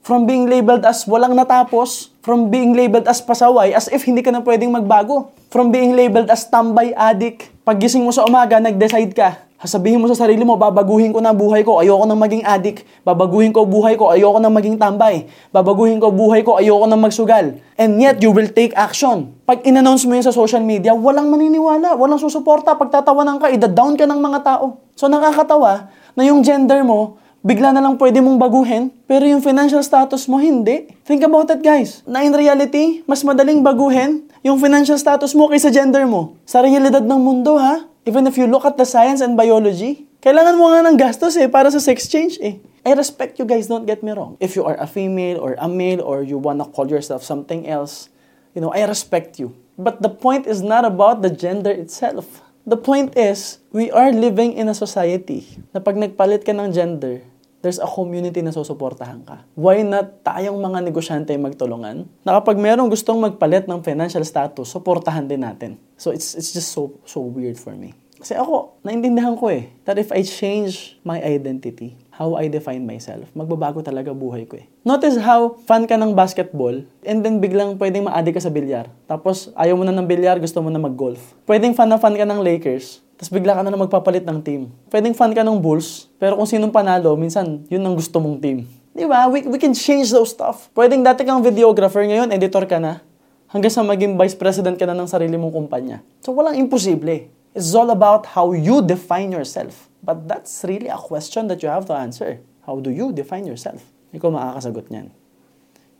from 0.00 0.24
being 0.24 0.48
labeled 0.48 0.88
as 0.88 1.04
walang 1.04 1.36
natapos, 1.36 2.08
from 2.24 2.48
being 2.48 2.72
labeled 2.72 3.04
as 3.04 3.20
pasaway, 3.20 3.76
as 3.76 3.92
if 3.92 4.08
hindi 4.08 4.24
ka 4.24 4.32
na 4.32 4.40
pwedeng 4.40 4.72
magbago, 4.72 5.28
from 5.52 5.68
being 5.68 5.92
labeled 5.92 6.32
as 6.32 6.48
tambay 6.48 6.96
addict, 6.96 7.52
Paggising 7.64 8.04
mo 8.04 8.12
sa 8.12 8.28
umaga, 8.28 8.60
nag-decide 8.60 9.16
ka. 9.16 9.40
Sasabihin 9.56 9.96
mo 9.96 10.04
sa 10.04 10.12
sarili 10.12 10.44
mo, 10.44 10.60
babaguhin 10.60 11.16
ko 11.16 11.24
na 11.24 11.32
buhay 11.32 11.64
ko, 11.64 11.80
ayoko 11.80 12.04
nang 12.04 12.20
maging 12.20 12.44
addict. 12.44 12.84
Babaguhin 13.08 13.56
ko 13.56 13.64
buhay 13.64 13.96
ko, 13.96 14.12
ayoko 14.12 14.36
nang 14.36 14.52
maging 14.52 14.76
tambay. 14.76 15.32
Babaguhin 15.48 15.96
ko 15.96 16.12
buhay 16.12 16.44
ko, 16.44 16.60
ayoko 16.60 16.84
nang 16.84 17.00
magsugal. 17.00 17.56
And 17.80 17.96
yet, 18.04 18.20
you 18.20 18.36
will 18.36 18.52
take 18.52 18.76
action. 18.76 19.32
Pag 19.48 19.64
in-announce 19.64 20.04
mo 20.04 20.12
yun 20.12 20.20
sa 20.20 20.36
social 20.36 20.60
media, 20.60 20.92
walang 20.92 21.32
maniniwala, 21.32 21.96
walang 21.96 22.20
susuporta. 22.20 22.76
Pagtatawanan 22.76 23.40
ka, 23.40 23.48
ida-down 23.48 23.96
ka 23.96 24.04
ng 24.04 24.20
mga 24.20 24.44
tao. 24.44 24.84
So 24.92 25.08
nakakatawa 25.08 25.88
na 26.12 26.22
yung 26.28 26.44
gender 26.44 26.84
mo, 26.84 27.16
bigla 27.44 27.76
na 27.76 27.84
lang 27.84 28.00
pwede 28.00 28.24
mong 28.24 28.40
baguhin, 28.40 28.88
pero 29.04 29.28
yung 29.28 29.44
financial 29.44 29.84
status 29.84 30.24
mo, 30.24 30.40
hindi. 30.40 30.88
Think 31.04 31.20
about 31.28 31.52
it, 31.52 31.60
guys. 31.60 32.00
Na 32.08 32.24
in 32.24 32.32
reality, 32.32 33.04
mas 33.04 33.20
madaling 33.20 33.60
baguhin 33.60 34.24
yung 34.40 34.56
financial 34.56 34.96
status 34.96 35.36
mo 35.36 35.52
kaysa 35.52 35.68
gender 35.68 36.08
mo. 36.08 36.40
Sa 36.48 36.64
realidad 36.64 37.04
ng 37.04 37.20
mundo, 37.20 37.60
ha? 37.60 37.84
Even 38.08 38.24
if 38.24 38.40
you 38.40 38.48
look 38.48 38.64
at 38.64 38.80
the 38.80 38.88
science 38.88 39.20
and 39.20 39.36
biology, 39.36 40.08
kailangan 40.24 40.56
mo 40.56 40.72
nga 40.72 40.80
ng 40.88 40.96
gastos 40.96 41.36
eh, 41.36 41.44
para 41.44 41.68
sa 41.68 41.76
sex 41.76 42.08
change 42.08 42.40
eh. 42.40 42.56
I 42.84 42.96
respect 42.96 43.36
you 43.36 43.44
guys, 43.44 43.68
don't 43.68 43.84
get 43.84 44.00
me 44.00 44.12
wrong. 44.16 44.40
If 44.40 44.56
you 44.56 44.64
are 44.64 44.76
a 44.80 44.88
female 44.88 45.36
or 45.36 45.56
a 45.60 45.68
male 45.68 46.00
or 46.00 46.24
you 46.24 46.40
wanna 46.40 46.64
call 46.64 46.88
yourself 46.88 47.20
something 47.24 47.68
else, 47.68 48.08
you 48.56 48.64
know, 48.64 48.72
I 48.72 48.88
respect 48.88 49.36
you. 49.36 49.52
But 49.76 50.00
the 50.00 50.12
point 50.12 50.48
is 50.48 50.64
not 50.64 50.84
about 50.88 51.20
the 51.20 51.28
gender 51.28 51.72
itself. 51.72 52.44
The 52.64 52.80
point 52.80 53.16
is, 53.16 53.60
we 53.72 53.92
are 53.92 54.08
living 54.08 54.56
in 54.56 54.72
a 54.72 54.76
society 54.76 55.44
na 55.76 55.84
pag 55.84 56.00
nagpalit 56.00 56.48
ka 56.48 56.56
ng 56.56 56.72
gender, 56.72 57.20
there's 57.64 57.80
a 57.80 57.88
community 57.88 58.44
na 58.44 58.52
susuportahan 58.52 59.24
ka. 59.24 59.40
Why 59.56 59.80
not 59.80 60.20
tayong 60.20 60.60
mga 60.60 60.84
negosyante 60.84 61.32
magtulungan? 61.40 62.04
Na 62.20 62.36
kapag 62.36 62.60
merong 62.60 62.92
gustong 62.92 63.16
magpalit 63.16 63.64
ng 63.64 63.80
financial 63.80 64.20
status, 64.20 64.68
suportahan 64.68 65.24
din 65.24 65.40
natin. 65.40 65.80
So 65.96 66.12
it's 66.12 66.36
it's 66.36 66.52
just 66.52 66.76
so 66.76 67.00
so 67.08 67.24
weird 67.24 67.56
for 67.56 67.72
me. 67.72 67.96
Kasi 68.24 68.40
ako, 68.40 68.80
naintindihan 68.80 69.36
ko 69.36 69.52
eh, 69.52 69.68
that 69.84 70.00
if 70.00 70.08
I 70.08 70.24
change 70.24 70.96
my 71.04 71.20
identity, 71.20 71.92
how 72.08 72.40
I 72.40 72.48
define 72.48 72.88
myself, 72.88 73.28
magbabago 73.36 73.84
talaga 73.84 74.16
buhay 74.16 74.48
ko 74.48 74.64
eh. 74.64 74.64
Notice 74.80 75.20
how 75.20 75.60
fan 75.68 75.84
ka 75.84 76.00
ng 76.00 76.16
basketball, 76.16 76.88
and 77.04 77.20
then 77.20 77.36
biglang 77.36 77.76
pwedeng 77.76 78.08
ma-addict 78.08 78.40
ka 78.40 78.48
sa 78.48 78.48
bilyar. 78.48 78.88
Tapos 79.04 79.52
ayaw 79.52 79.76
mo 79.76 79.84
na 79.84 79.92
ng 79.92 80.08
bilyar, 80.08 80.40
gusto 80.40 80.56
mo 80.64 80.72
na 80.72 80.80
mag-golf. 80.80 81.20
Pwedeng 81.44 81.76
fan 81.76 81.92
na 81.92 82.00
fan 82.00 82.16
ka 82.16 82.24
ng 82.24 82.40
Lakers, 82.40 83.03
tapos 83.14 83.30
bigla 83.30 83.54
ka 83.54 83.62
na, 83.62 83.70
na 83.70 83.78
magpapalit 83.78 84.26
ng 84.26 84.38
team. 84.42 84.74
Pwedeng 84.90 85.14
fan 85.14 85.30
ka 85.30 85.46
ng 85.46 85.58
Bulls, 85.62 86.10
pero 86.18 86.34
kung 86.34 86.50
sinong 86.50 86.74
panalo, 86.74 87.14
minsan, 87.14 87.62
yun 87.70 87.82
ang 87.86 87.94
gusto 87.94 88.18
mong 88.18 88.42
team. 88.42 88.66
Di 88.94 89.06
ba? 89.06 89.26
We, 89.26 89.46
we 89.46 89.58
can 89.58 89.74
change 89.74 90.10
those 90.10 90.30
stuff. 90.30 90.70
Pwedeng 90.74 91.02
dati 91.02 91.26
kang 91.26 91.42
videographer, 91.42 92.02
ngayon 92.02 92.30
editor 92.30 92.62
ka 92.66 92.78
na. 92.82 93.02
Hanggang 93.50 93.70
sa 93.70 93.86
maging 93.86 94.18
vice 94.18 94.34
president 94.34 94.74
ka 94.74 94.86
na 94.86 94.98
ng 94.98 95.06
sarili 95.06 95.38
mong 95.38 95.54
kumpanya. 95.54 96.02
So 96.22 96.34
walang 96.34 96.58
imposible. 96.58 97.30
It's 97.54 97.70
all 97.70 97.94
about 97.94 98.26
how 98.34 98.50
you 98.50 98.82
define 98.82 99.30
yourself. 99.30 99.86
But 100.02 100.26
that's 100.26 100.66
really 100.66 100.90
a 100.90 100.98
question 100.98 101.46
that 101.48 101.62
you 101.62 101.70
have 101.70 101.86
to 101.86 101.94
answer. 101.94 102.42
How 102.66 102.82
do 102.82 102.90
you 102.90 103.14
define 103.14 103.46
yourself? 103.46 103.82
Ikaw 104.10 104.30
makakasagot 104.30 104.90
niyan. 104.90 105.14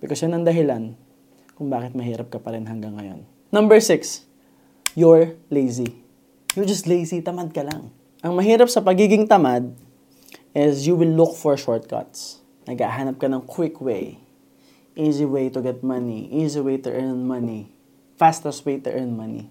Because 0.03 0.18
yun 0.22 0.35
ang 0.35 0.42
dahilan 0.42 0.98
kung 1.55 1.70
bakit 1.70 1.94
mahirap 1.94 2.29
ka 2.29 2.42
pa 2.42 2.53
rin 2.53 2.66
hanggang 2.66 2.98
ngayon. 2.98 3.22
Number 3.55 3.79
six, 3.79 4.27
you're 4.98 5.38
lazy. 5.46 6.04
You're 6.55 6.71
just 6.71 6.87
lazy, 6.87 7.19
tamad 7.19 7.51
ka 7.51 7.67
lang. 7.67 7.90
Ang 8.23 8.38
mahirap 8.38 8.71
sa 8.71 8.79
pagiging 8.79 9.27
tamad 9.27 9.75
is 10.55 10.87
you 10.87 10.95
will 10.95 11.11
look 11.11 11.35
for 11.35 11.59
shortcuts. 11.59 12.47
Naghahanap 12.71 13.19
ka 13.19 13.27
ng 13.27 13.43
quick 13.43 13.83
way. 13.83 14.23
Easy 14.95 15.27
way 15.27 15.51
to 15.51 15.59
get 15.59 15.83
money. 15.83 16.31
Easy 16.31 16.62
way 16.62 16.79
to 16.79 16.95
earn 16.95 17.27
money. 17.27 17.75
Fastest 18.14 18.62
way 18.62 18.79
to 18.79 18.87
earn 18.87 19.19
money. 19.19 19.51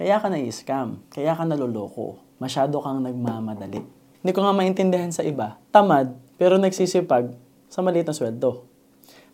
Kaya 0.00 0.16
ka 0.16 0.32
na-scam. 0.32 1.04
Kaya 1.12 1.36
ka 1.36 1.44
naloloko. 1.44 2.16
Masyado 2.40 2.80
kang 2.80 3.04
nagmamadali. 3.04 3.84
Hindi 4.24 4.32
ko 4.32 4.40
nga 4.48 4.56
maintindihan 4.56 5.12
sa 5.12 5.20
iba. 5.28 5.60
Tamad, 5.68 6.16
pero 6.40 6.56
nagsisipag 6.56 7.36
sa 7.68 7.84
maliit 7.84 8.08
na 8.08 8.16
sweldo. 8.16 8.64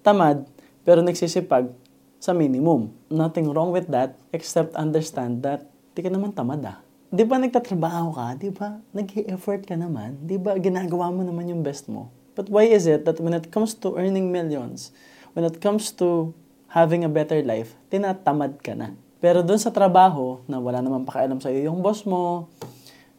Tamad, 0.03 0.43
pero 0.83 1.07
nagsisipag 1.07 1.71
sa 2.19 2.35
minimum. 2.35 2.91
Nothing 3.07 3.55
wrong 3.55 3.71
with 3.71 3.87
that 3.95 4.19
except 4.35 4.75
understand 4.75 5.47
that 5.47 5.70
di 5.95 6.01
ka 6.01 6.11
naman 6.11 6.31
tamad 6.31 6.63
ah. 6.63 6.79
Di 7.11 7.27
ba 7.27 7.43
nagtatrabaho 7.43 8.15
ka? 8.15 8.27
Di 8.39 8.55
ba 8.55 8.79
nag-effort 8.95 9.67
ka 9.67 9.75
naman? 9.75 10.15
Di 10.23 10.39
ba 10.39 10.55
ginagawa 10.55 11.11
mo 11.11 11.27
naman 11.27 11.51
yung 11.51 11.67
best 11.67 11.91
mo? 11.91 12.15
But 12.39 12.47
why 12.47 12.71
is 12.71 12.87
it 12.87 13.03
that 13.05 13.19
when 13.19 13.35
it 13.35 13.51
comes 13.51 13.75
to 13.83 13.99
earning 13.99 14.31
millions, 14.31 14.95
when 15.35 15.43
it 15.43 15.59
comes 15.59 15.91
to 15.99 16.31
having 16.71 17.03
a 17.03 17.11
better 17.11 17.43
life, 17.43 17.75
tinatamad 17.91 18.63
ka 18.63 18.79
na? 18.79 18.95
Pero 19.19 19.43
doon 19.43 19.59
sa 19.59 19.75
trabaho, 19.75 20.41
na 20.47 20.63
wala 20.63 20.79
naman 20.79 21.03
pakialam 21.03 21.43
sa 21.43 21.51
iyo 21.51 21.69
yung 21.69 21.83
boss 21.83 22.07
mo, 22.07 22.49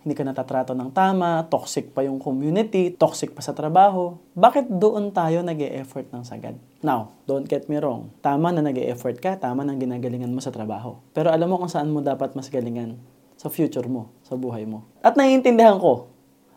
hindi 0.02 0.18
ka 0.18 0.26
natatrato 0.26 0.74
ng 0.74 0.90
tama, 0.90 1.46
toxic 1.46 1.94
pa 1.94 2.02
yung 2.02 2.18
community, 2.18 2.90
toxic 2.90 3.38
pa 3.38 3.46
sa 3.46 3.54
trabaho, 3.54 4.18
bakit 4.34 4.66
doon 4.66 5.14
tayo 5.14 5.46
nag 5.46 5.62
effort 5.62 6.10
ng 6.10 6.26
sagad? 6.26 6.58
Now, 6.82 7.14
don't 7.30 7.46
get 7.46 7.70
me 7.70 7.78
wrong. 7.78 8.10
Tama 8.26 8.50
na 8.50 8.66
nag 8.66 8.74
effort 8.82 9.22
ka, 9.22 9.38
tama 9.38 9.62
na 9.62 9.78
ginagalingan 9.78 10.34
mo 10.34 10.42
sa 10.42 10.50
trabaho. 10.50 10.98
Pero 11.14 11.30
alam 11.30 11.46
mo 11.46 11.62
kung 11.62 11.70
saan 11.70 11.94
mo 11.94 12.02
dapat 12.02 12.34
mas 12.34 12.50
galingan? 12.50 12.98
Sa 13.38 13.54
future 13.54 13.86
mo, 13.86 14.10
sa 14.26 14.34
buhay 14.34 14.66
mo. 14.66 14.90
At 15.06 15.14
naiintindihan 15.14 15.78
ko, 15.78 16.10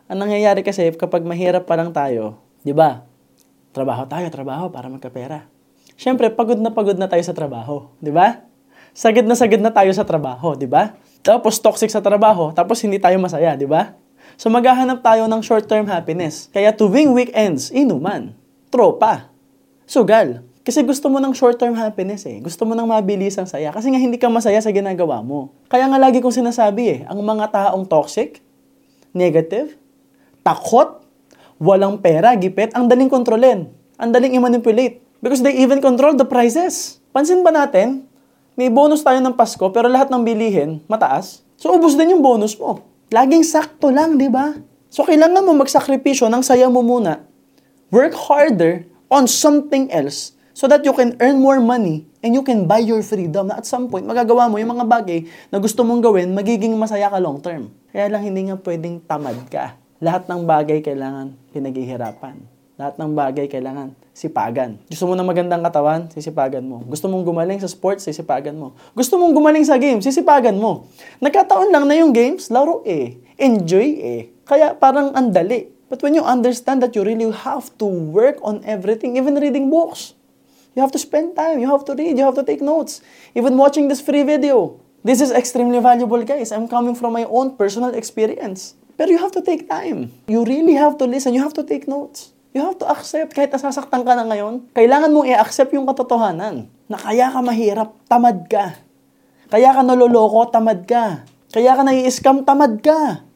ang 0.08 0.24
nangyayari 0.24 0.64
kasi 0.64 0.92
kapag 0.96 1.28
mahirap 1.28 1.68
pa 1.68 1.76
lang 1.76 1.92
tayo, 1.92 2.40
di 2.64 2.72
ba? 2.72 3.04
Trabaho 3.76 4.08
tayo, 4.08 4.32
trabaho 4.32 4.72
para 4.72 4.88
magkapera. 4.88 5.44
Siyempre, 5.96 6.32
pagod 6.32 6.56
na 6.56 6.72
pagod 6.72 6.96
na 6.96 7.04
tayo 7.04 7.20
sa 7.20 7.37
trabaho, 7.37 7.92
di 8.00 8.08
ba? 8.08 8.48
Sagad 8.96 9.28
na 9.28 9.37
sagad 9.37 9.60
na 9.60 9.76
tayo 9.76 9.92
sa 9.92 10.08
trabaho, 10.08 10.56
di 10.56 10.64
ba? 10.64 10.96
Tapos 11.20 11.60
toxic 11.60 11.92
sa 11.92 12.00
trabaho, 12.00 12.48
tapos 12.56 12.80
hindi 12.80 12.96
tayo 12.96 13.20
masaya, 13.20 13.60
di 13.60 13.68
ba? 13.68 13.92
So 14.40 14.48
maghahanap 14.48 15.04
tayo 15.04 15.28
ng 15.28 15.40
short-term 15.44 15.84
happiness. 15.84 16.48
Kaya 16.48 16.72
tuwing 16.72 17.12
weekends, 17.12 17.74
inuman, 17.74 18.32
tropa, 18.72 19.34
sugal. 19.85 20.44
Kasi 20.64 20.81
gusto 20.81 21.12
mo 21.12 21.20
ng 21.20 21.37
short-term 21.37 21.77
happiness 21.77 22.25
eh. 22.25 22.40
Gusto 22.40 22.64
mo 22.64 22.73
ng 22.73 22.88
mabilis 22.88 23.37
ang 23.37 23.44
saya. 23.44 23.68
Kasi 23.68 23.92
nga 23.92 24.01
hindi 24.01 24.16
ka 24.16 24.33
masaya 24.33 24.57
sa 24.64 24.73
ginagawa 24.73 25.20
mo. 25.20 25.53
Kaya 25.68 25.85
nga 25.85 26.01
lagi 26.01 26.25
kong 26.25 26.33
sinasabi 26.33 26.83
eh, 26.88 26.99
ang 27.05 27.20
mga 27.20 27.53
taong 27.53 27.85
toxic, 27.85 28.40
negative, 29.12 29.77
takot, 30.40 31.05
walang 31.61 32.01
pera, 32.01 32.33
gipit, 32.40 32.73
ang 32.73 32.88
daling 32.88 33.12
kontrolin. 33.12 33.68
Ang 34.01 34.11
daling 34.11 34.33
i-manipulate. 34.40 35.05
Because 35.20 35.44
they 35.44 35.53
even 35.61 35.85
control 35.85 36.16
the 36.16 36.25
prices. 36.25 37.01
Pansin 37.12 37.44
ba 37.44 37.53
natin, 37.53 38.09
may 38.57 38.73
bonus 38.73 39.05
tayo 39.05 39.20
ng 39.20 39.37
Pasko, 39.37 39.68
pero 39.68 39.88
lahat 39.92 40.09
ng 40.09 40.25
bilihin, 40.25 40.81
mataas. 40.88 41.44
So, 41.61 41.77
ubus 41.77 41.97
din 41.97 42.16
yung 42.16 42.25
bonus 42.25 42.57
mo. 42.57 42.85
Laging 43.12 43.44
sakto 43.44 43.92
lang, 43.92 44.16
di 44.16 44.33
ba? 44.33 44.57
So, 44.88 45.05
kailangan 45.05 45.44
mo 45.44 45.53
magsakripisyo 45.61 46.29
ng 46.33 46.40
saya 46.40 46.73
mo 46.73 46.81
muna. 46.81 47.25
Work 47.92 48.16
harder 48.16 48.88
on 49.14 49.31
something 49.31 49.87
else 49.94 50.35
so 50.50 50.66
that 50.66 50.83
you 50.83 50.90
can 50.90 51.14
earn 51.22 51.38
more 51.38 51.62
money 51.62 52.11
and 52.18 52.35
you 52.35 52.42
can 52.42 52.66
buy 52.66 52.83
your 52.83 52.98
freedom 53.07 53.46
na 53.46 53.62
at 53.62 53.66
some 53.66 53.87
point, 53.87 54.03
magagawa 54.03 54.50
mo 54.50 54.59
yung 54.59 54.74
mga 54.74 54.87
bagay 54.90 55.31
na 55.55 55.62
gusto 55.62 55.87
mong 55.87 56.03
gawin, 56.03 56.35
magiging 56.35 56.74
masaya 56.74 57.07
ka 57.07 57.22
long 57.22 57.38
term. 57.38 57.70
Kaya 57.94 58.11
lang 58.11 58.27
hindi 58.27 58.50
nga 58.50 58.59
pwedeng 58.59 58.98
tamad 59.07 59.38
ka. 59.46 59.79
Lahat 60.03 60.27
ng 60.27 60.42
bagay 60.42 60.83
kailangan 60.83 61.38
pinaghihirapan. 61.55 62.42
Lahat 62.74 62.98
ng 62.98 63.14
bagay 63.14 63.46
kailangan 63.46 63.94
sipagan. 64.14 64.79
Gusto 64.87 65.11
mo 65.11 65.18
ng 65.18 65.27
magandang 65.27 65.62
katawan, 65.62 66.07
sisipagan 66.11 66.62
mo. 66.62 66.83
Gusto 66.87 67.11
mong 67.11 67.27
gumaling 67.27 67.59
sa 67.59 67.66
sports, 67.66 68.07
sisipagan 68.07 68.55
mo. 68.55 68.79
Gusto 68.94 69.18
mong 69.18 69.35
gumaling 69.35 69.66
sa 69.66 69.74
games, 69.74 70.07
sisipagan 70.07 70.55
mo. 70.55 70.87
Nagkataon 71.18 71.74
lang 71.74 71.87
na 71.90 71.98
yung 71.98 72.14
games, 72.14 72.46
laro 72.55 72.87
eh. 72.87 73.18
Enjoy 73.35 73.98
eh. 73.98 74.22
Kaya 74.46 74.79
parang 74.79 75.11
andali. 75.18 75.73
But 75.88 76.03
when 76.03 76.14
you 76.14 76.25
understand 76.25 76.83
that 76.83 76.97
you 76.97 77.05
really 77.05 77.31
have 77.31 77.70
to 77.79 77.87
work 77.87 78.40
on 78.42 78.64
everything, 78.64 79.16
even 79.16 79.37
reading 79.37 79.68
books, 79.68 80.14
you 80.75 80.83
have 80.83 80.92
to 80.92 80.99
spend 80.99 81.37
time, 81.37 81.61
you 81.61 81.70
have 81.70 81.85
to 81.87 81.94
read, 81.94 82.18
you 82.18 82.25
have 82.25 82.35
to 82.35 82.44
take 82.44 82.61
notes. 82.61 83.01
Even 83.35 83.57
watching 83.57 83.88
this 83.88 84.01
free 84.01 84.23
video. 84.23 84.81
This 85.05 85.20
is 85.20 85.31
extremely 85.31 85.79
valuable, 85.79 86.25
guys. 86.25 86.51
I'm 86.51 86.66
coming 86.66 86.97
from 86.97 87.12
my 87.12 87.29
own 87.29 87.61
personal 87.61 87.92
experience. 87.92 88.73
Pero 88.97 89.12
you 89.12 89.20
have 89.20 89.37
to 89.37 89.42
take 89.44 89.68
time. 89.68 90.11
You 90.27 90.49
really 90.49 90.75
have 90.81 90.97
to 90.99 91.05
listen. 91.05 91.37
You 91.37 91.44
have 91.44 91.55
to 91.61 91.66
take 91.66 91.85
notes. 91.85 92.33
You 92.55 92.62
have 92.62 92.79
to 92.81 92.87
accept, 92.87 93.35
kahit 93.35 93.51
nasasaktan 93.51 94.07
ka 94.07 94.14
na 94.14 94.25
ngayon, 94.31 94.70
kailangan 94.73 95.11
mong 95.11 95.27
i-accept 95.27 95.75
yung 95.75 95.90
katotohanan 95.90 96.70
na 96.87 96.97
kaya 96.97 97.27
ka 97.27 97.42
mahirap, 97.42 97.90
tamad 98.07 98.47
ka. 98.47 98.79
Kaya 99.51 99.75
ka 99.75 99.83
naloloko, 99.83 100.47
tamad 100.55 100.87
ka. 100.87 101.27
Kaya 101.51 101.75
ka 101.75 101.83
nai-scam, 101.83 102.47
tamad 102.47 102.79
ka. 102.79 103.27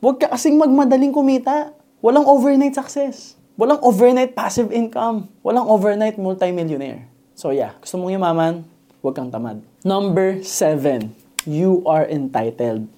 Huwag 0.00 0.16
ka 0.24 0.32
kasing 0.32 0.56
magmadaling 0.56 1.12
kumita. 1.12 1.76
Walang 2.02 2.26
overnight 2.26 2.74
success. 2.74 3.38
Walang 3.54 3.78
overnight 3.78 4.34
passive 4.34 4.74
income. 4.74 5.30
Walang 5.46 5.70
overnight 5.70 6.18
multimillionaire. 6.18 7.06
So 7.38 7.54
yeah, 7.54 7.78
gusto 7.78 7.94
mong 7.94 8.10
yumaman, 8.10 8.66
huwag 8.98 9.14
kang 9.14 9.30
tamad. 9.30 9.62
Number 9.86 10.42
seven, 10.42 11.14
you 11.46 11.86
are 11.86 12.02
entitled. 12.10 12.90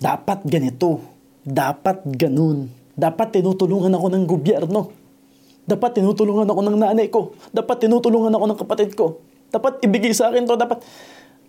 Dapat 0.00 0.48
ganito. 0.48 1.04
Dapat 1.44 2.00
ganun. 2.16 2.72
Dapat 2.96 3.44
tinutulungan 3.44 3.92
ako 3.92 4.06
ng 4.08 4.24
gobyerno. 4.24 4.88
Dapat 5.68 6.00
tinutulungan 6.00 6.48
ako 6.48 6.60
ng 6.64 6.76
nanay 6.80 7.12
ko. 7.12 7.36
Dapat 7.52 7.84
tinutulungan 7.84 8.32
ako 8.32 8.44
ng 8.48 8.58
kapatid 8.64 8.96
ko. 8.96 9.20
Dapat 9.52 9.84
ibigay 9.84 10.16
sa 10.16 10.32
akin 10.32 10.48
to. 10.48 10.56
Dapat, 10.56 10.80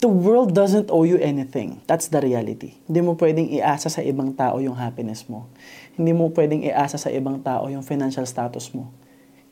The 0.01 0.09
world 0.09 0.57
doesn't 0.57 0.89
owe 0.89 1.05
you 1.05 1.21
anything. 1.21 1.77
That's 1.85 2.09
the 2.09 2.17
reality. 2.25 2.73
Hindi 2.89 3.05
mo 3.05 3.13
pwedeng 3.21 3.45
iasa 3.53 3.85
sa 3.85 4.01
ibang 4.01 4.33
tao 4.33 4.57
yung 4.57 4.73
happiness 4.73 5.29
mo. 5.29 5.45
Hindi 5.93 6.09
mo 6.09 6.33
pwedeng 6.33 6.65
iasa 6.65 6.97
sa 6.97 7.13
ibang 7.13 7.37
tao 7.45 7.69
yung 7.69 7.85
financial 7.85 8.25
status 8.25 8.73
mo. 8.73 8.89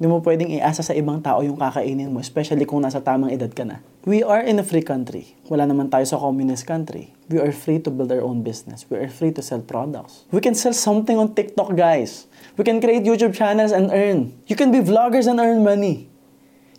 Hindi 0.02 0.10
mo 0.10 0.26
pwedeng 0.26 0.50
iasa 0.50 0.82
sa 0.82 0.98
ibang 0.98 1.22
tao 1.22 1.46
yung 1.46 1.54
kakainin 1.54 2.10
mo, 2.10 2.18
especially 2.18 2.66
kung 2.66 2.82
nasa 2.82 2.98
tamang 2.98 3.30
edad 3.30 3.54
ka 3.54 3.62
na. 3.62 3.86
We 4.10 4.26
are 4.26 4.42
in 4.42 4.58
a 4.58 4.66
free 4.66 4.82
country. 4.82 5.38
Wala 5.54 5.70
naman 5.70 5.94
tayo 5.94 6.10
sa 6.10 6.18
communist 6.18 6.66
country. 6.66 7.14
We 7.30 7.38
are 7.38 7.54
free 7.54 7.78
to 7.86 7.94
build 7.94 8.10
our 8.10 8.26
own 8.26 8.42
business. 8.42 8.90
We 8.90 8.98
are 8.98 9.12
free 9.14 9.30
to 9.38 9.46
sell 9.46 9.62
products. 9.62 10.26
We 10.34 10.42
can 10.42 10.58
sell 10.58 10.74
something 10.74 11.14
on 11.14 11.38
TikTok, 11.38 11.78
guys. 11.78 12.26
We 12.58 12.66
can 12.66 12.82
create 12.82 13.06
YouTube 13.06 13.38
channels 13.38 13.70
and 13.70 13.94
earn. 13.94 14.34
You 14.50 14.58
can 14.58 14.74
be 14.74 14.82
vloggers 14.82 15.30
and 15.30 15.38
earn 15.38 15.62
money. 15.62 16.10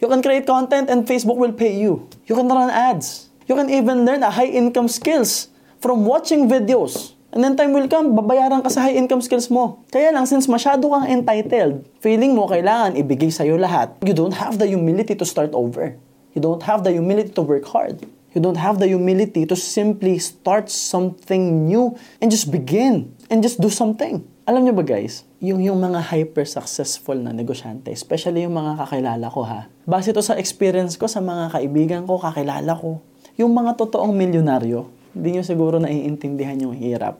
You 0.02 0.10
can 0.10 0.26
create 0.26 0.42
content 0.42 0.90
and 0.90 1.06
Facebook 1.06 1.38
will 1.38 1.54
pay 1.54 1.78
you. 1.78 2.10
You 2.26 2.34
can 2.34 2.50
run 2.50 2.74
ads. 2.74 3.29
You 3.50 3.58
can 3.58 3.66
even 3.66 4.06
learn 4.06 4.22
a 4.22 4.30
high 4.30 4.46
income 4.46 4.86
skills 4.86 5.50
from 5.82 6.06
watching 6.06 6.46
videos. 6.46 7.18
And 7.34 7.42
then 7.42 7.58
time 7.58 7.74
will 7.74 7.90
come, 7.90 8.14
babayaran 8.14 8.62
ka 8.62 8.70
sa 8.70 8.86
high 8.86 8.94
income 8.94 9.18
skills 9.26 9.50
mo. 9.50 9.82
Kaya 9.90 10.14
lang, 10.14 10.22
since 10.22 10.46
masyado 10.46 10.86
kang 10.86 11.10
entitled, 11.10 11.82
feeling 11.98 12.38
mo 12.38 12.46
kailangan 12.46 12.94
ibigay 12.94 13.26
sa'yo 13.26 13.58
lahat, 13.58 13.90
you 14.06 14.14
don't 14.14 14.38
have 14.38 14.54
the 14.62 14.70
humility 14.70 15.18
to 15.18 15.26
start 15.26 15.50
over. 15.50 15.98
You 16.30 16.38
don't 16.38 16.62
have 16.62 16.86
the 16.86 16.94
humility 16.94 17.34
to 17.34 17.42
work 17.42 17.66
hard. 17.66 18.06
You 18.30 18.38
don't 18.38 18.54
have 18.54 18.78
the 18.78 18.86
humility 18.86 19.42
to 19.50 19.58
simply 19.58 20.22
start 20.22 20.70
something 20.70 21.66
new 21.66 21.98
and 22.22 22.30
just 22.30 22.54
begin 22.54 23.10
and 23.34 23.42
just 23.42 23.58
do 23.58 23.66
something. 23.66 24.22
Alam 24.46 24.70
niyo 24.70 24.78
ba 24.78 24.86
guys, 24.86 25.26
yung, 25.42 25.58
yung 25.58 25.82
mga 25.82 26.06
hyper-successful 26.06 27.18
na 27.18 27.34
negosyante, 27.34 27.90
especially 27.90 28.46
yung 28.46 28.54
mga 28.54 28.78
kakilala 28.78 29.26
ko 29.26 29.42
ha, 29.42 29.66
base 29.90 30.14
to 30.14 30.22
sa 30.22 30.38
experience 30.38 30.94
ko 30.94 31.10
sa 31.10 31.18
mga 31.18 31.50
kaibigan 31.50 32.02
ko, 32.06 32.14
kakilala 32.14 32.78
ko, 32.78 33.02
yung 33.40 33.56
mga 33.56 33.72
totoong 33.80 34.12
milyonaryo, 34.12 34.92
hindi 35.16 35.40
nyo 35.40 35.42
siguro 35.42 35.80
naiintindihan 35.80 36.60
yung 36.60 36.76
hirap 36.76 37.16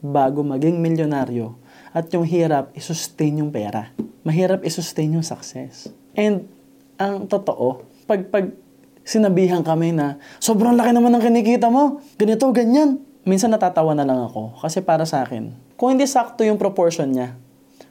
bago 0.00 0.40
maging 0.40 0.80
milyonaryo 0.80 1.52
at 1.92 2.08
yung 2.16 2.24
hirap 2.24 2.72
isustain 2.72 3.44
yung 3.44 3.52
pera. 3.52 3.92
Mahirap 4.24 4.64
isustain 4.64 5.12
yung 5.12 5.26
success. 5.26 5.92
And 6.16 6.48
ang 6.96 7.28
totoo, 7.28 7.84
pag, 8.08 8.32
pag 8.32 8.48
sinabihan 9.04 9.60
kami 9.60 9.92
na 9.92 10.16
sobrang 10.40 10.72
laki 10.72 10.96
naman 10.96 11.12
ng 11.12 11.22
kinikita 11.22 11.68
mo, 11.68 12.00
ganito, 12.16 12.48
ganyan, 12.48 13.04
minsan 13.28 13.52
natatawa 13.52 13.92
na 13.92 14.08
lang 14.08 14.24
ako 14.24 14.56
kasi 14.64 14.80
para 14.80 15.04
sa 15.04 15.20
akin, 15.20 15.52
kung 15.76 15.92
hindi 15.92 16.08
sakto 16.08 16.48
yung 16.48 16.56
proportion 16.56 17.12
niya, 17.12 17.36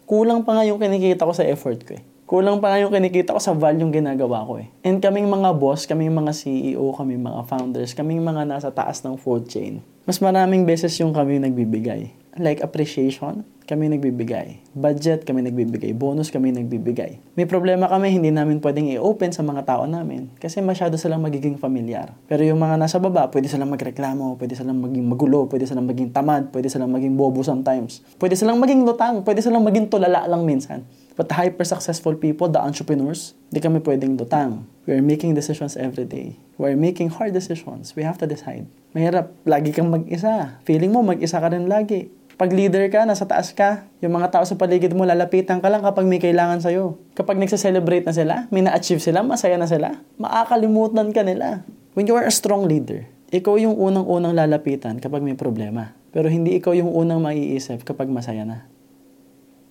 kulang 0.10 0.42
pa 0.42 0.58
nga 0.58 0.66
yung 0.66 0.82
kinikita 0.82 1.30
ko 1.30 1.32
sa 1.32 1.46
effort 1.46 1.86
ko 1.86 1.94
eh. 1.94 2.04
Kulang 2.28 2.60
pa 2.60 2.76
nga 2.76 2.84
yung 2.84 2.92
kinikita 2.92 3.32
ko 3.32 3.40
sa 3.40 3.56
value 3.56 3.88
yung 3.88 3.96
ginagawa 3.96 4.44
ko 4.44 4.60
eh. 4.60 4.68
And 4.84 5.00
kaming 5.00 5.32
mga 5.32 5.56
boss, 5.56 5.88
kaming 5.88 6.12
mga 6.12 6.36
CEO, 6.36 6.92
kaming 6.92 7.24
mga 7.24 7.48
founders, 7.48 7.96
kaming 7.96 8.20
mga 8.20 8.44
nasa 8.44 8.68
taas 8.68 9.00
ng 9.00 9.16
food 9.16 9.48
chain, 9.48 9.80
mas 10.04 10.20
maraming 10.20 10.68
beses 10.68 10.92
yung 11.00 11.16
kami 11.16 11.40
nagbibigay. 11.40 12.12
Like 12.36 12.60
appreciation, 12.60 13.48
kami 13.64 13.88
nagbibigay. 13.96 14.60
Budget, 14.76 15.24
kami 15.24 15.48
nagbibigay. 15.48 15.96
Bonus, 15.96 16.28
kami 16.28 16.52
nagbibigay. 16.52 17.16
May 17.40 17.48
problema 17.48 17.88
kami, 17.88 18.12
hindi 18.12 18.28
namin 18.28 18.60
pwedeng 18.60 18.92
i-open 18.92 19.32
sa 19.32 19.40
mga 19.48 19.64
tao 19.64 19.88
namin 19.88 20.28
kasi 20.36 20.60
masyado 20.60 21.00
silang 21.00 21.24
magiging 21.24 21.56
familiar. 21.56 22.12
Pero 22.28 22.44
yung 22.44 22.60
mga 22.60 22.76
nasa 22.76 23.00
baba, 23.00 23.32
pwede 23.32 23.48
silang 23.48 23.72
magreklamo, 23.72 24.36
pwede 24.36 24.52
silang 24.52 24.84
maging 24.84 25.08
magulo, 25.08 25.48
pwede 25.48 25.64
silang 25.64 25.88
maging 25.88 26.12
tamad, 26.12 26.52
pwede 26.52 26.68
silang 26.68 26.92
maging 26.92 27.16
bobo 27.16 27.40
sometimes. 27.40 28.04
Pwede 28.20 28.36
silang 28.36 28.60
maging 28.60 28.84
lutang, 28.84 29.24
pwede 29.24 29.40
silang 29.40 29.64
maging 29.64 29.88
tulala 29.88 30.28
lang 30.28 30.44
minsan. 30.44 30.84
But 31.18 31.34
hyper-successful 31.34 32.22
people, 32.22 32.46
the 32.46 32.62
entrepreneurs, 32.62 33.34
di 33.50 33.58
kami 33.58 33.82
pwedeng 33.82 34.22
lutang. 34.22 34.70
We 34.86 34.94
are 34.94 35.02
making 35.02 35.34
decisions 35.34 35.74
every 35.74 36.06
day. 36.06 36.38
We 36.62 36.70
are 36.70 36.78
making 36.78 37.18
hard 37.18 37.34
decisions. 37.34 37.98
We 37.98 38.06
have 38.06 38.22
to 38.22 38.30
decide. 38.30 38.70
Mahirap, 38.94 39.34
lagi 39.42 39.74
kang 39.74 39.90
mag-isa. 39.90 40.62
Feeling 40.70 40.94
mo, 40.94 41.02
mag-isa 41.02 41.42
ka 41.42 41.50
rin 41.50 41.66
lagi. 41.66 42.14
Pag 42.38 42.54
leader 42.54 42.86
ka, 42.94 43.02
nasa 43.02 43.26
taas 43.26 43.50
ka, 43.50 43.90
yung 43.98 44.14
mga 44.14 44.30
tao 44.30 44.46
sa 44.46 44.54
paligid 44.54 44.94
mo, 44.94 45.10
lalapitan 45.10 45.58
ka 45.58 45.74
lang 45.74 45.82
kapag 45.82 46.06
may 46.06 46.22
kailangan 46.22 46.62
sa'yo. 46.62 47.02
Kapag 47.18 47.42
nagsa-celebrate 47.42 48.06
na 48.06 48.14
sila, 48.14 48.46
may 48.54 48.62
na-achieve 48.62 49.02
sila, 49.02 49.26
masaya 49.26 49.58
na 49.58 49.66
sila, 49.66 49.98
makakalimutan 50.22 51.10
ka 51.18 51.26
nila. 51.26 51.66
When 51.98 52.06
you 52.06 52.14
are 52.14 52.30
a 52.30 52.34
strong 52.34 52.70
leader, 52.70 53.10
ikaw 53.34 53.58
yung 53.58 53.74
unang-unang 53.74 54.38
lalapitan 54.38 55.02
kapag 55.02 55.26
may 55.26 55.34
problema. 55.34 55.98
Pero 56.14 56.30
hindi 56.30 56.54
ikaw 56.62 56.78
yung 56.78 56.94
unang 56.94 57.26
maiisip 57.26 57.82
kapag 57.82 58.06
masaya 58.06 58.46
na. 58.46 58.70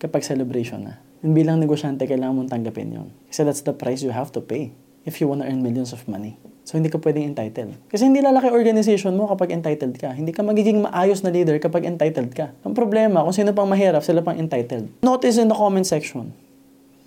Kapag 0.02 0.26
celebration 0.26 0.90
na. 0.90 1.05
And 1.24 1.32
bilang 1.32 1.62
negosyante, 1.62 2.04
kailangan 2.04 2.34
mong 2.34 2.50
tanggapin 2.52 2.92
yon. 2.92 3.08
Kasi 3.28 3.44
that's 3.46 3.62
the 3.64 3.72
price 3.72 4.04
you 4.04 4.12
have 4.12 4.32
to 4.34 4.40
pay 4.42 4.72
if 5.06 5.20
you 5.22 5.30
wanna 5.30 5.46
earn 5.46 5.62
millions 5.62 5.94
of 5.94 6.04
money. 6.10 6.36
So, 6.66 6.74
hindi 6.74 6.90
ka 6.90 6.98
pwedeng 6.98 7.30
entitled. 7.30 7.78
Kasi 7.86 8.10
hindi 8.10 8.18
lalaki 8.18 8.50
organization 8.50 9.14
mo 9.14 9.30
kapag 9.30 9.54
entitled 9.54 9.94
ka. 10.02 10.10
Hindi 10.10 10.34
ka 10.34 10.42
magiging 10.42 10.82
maayos 10.82 11.22
na 11.22 11.30
leader 11.30 11.54
kapag 11.62 11.86
entitled 11.86 12.34
ka. 12.34 12.50
Ang 12.66 12.74
problema, 12.74 13.22
kung 13.22 13.30
sino 13.30 13.54
pang 13.54 13.70
mahirap, 13.70 14.02
sila 14.02 14.18
pang 14.18 14.34
entitled. 14.34 14.90
Notice 15.06 15.38
in 15.38 15.46
the 15.46 15.54
comment 15.54 15.86
section, 15.86 16.34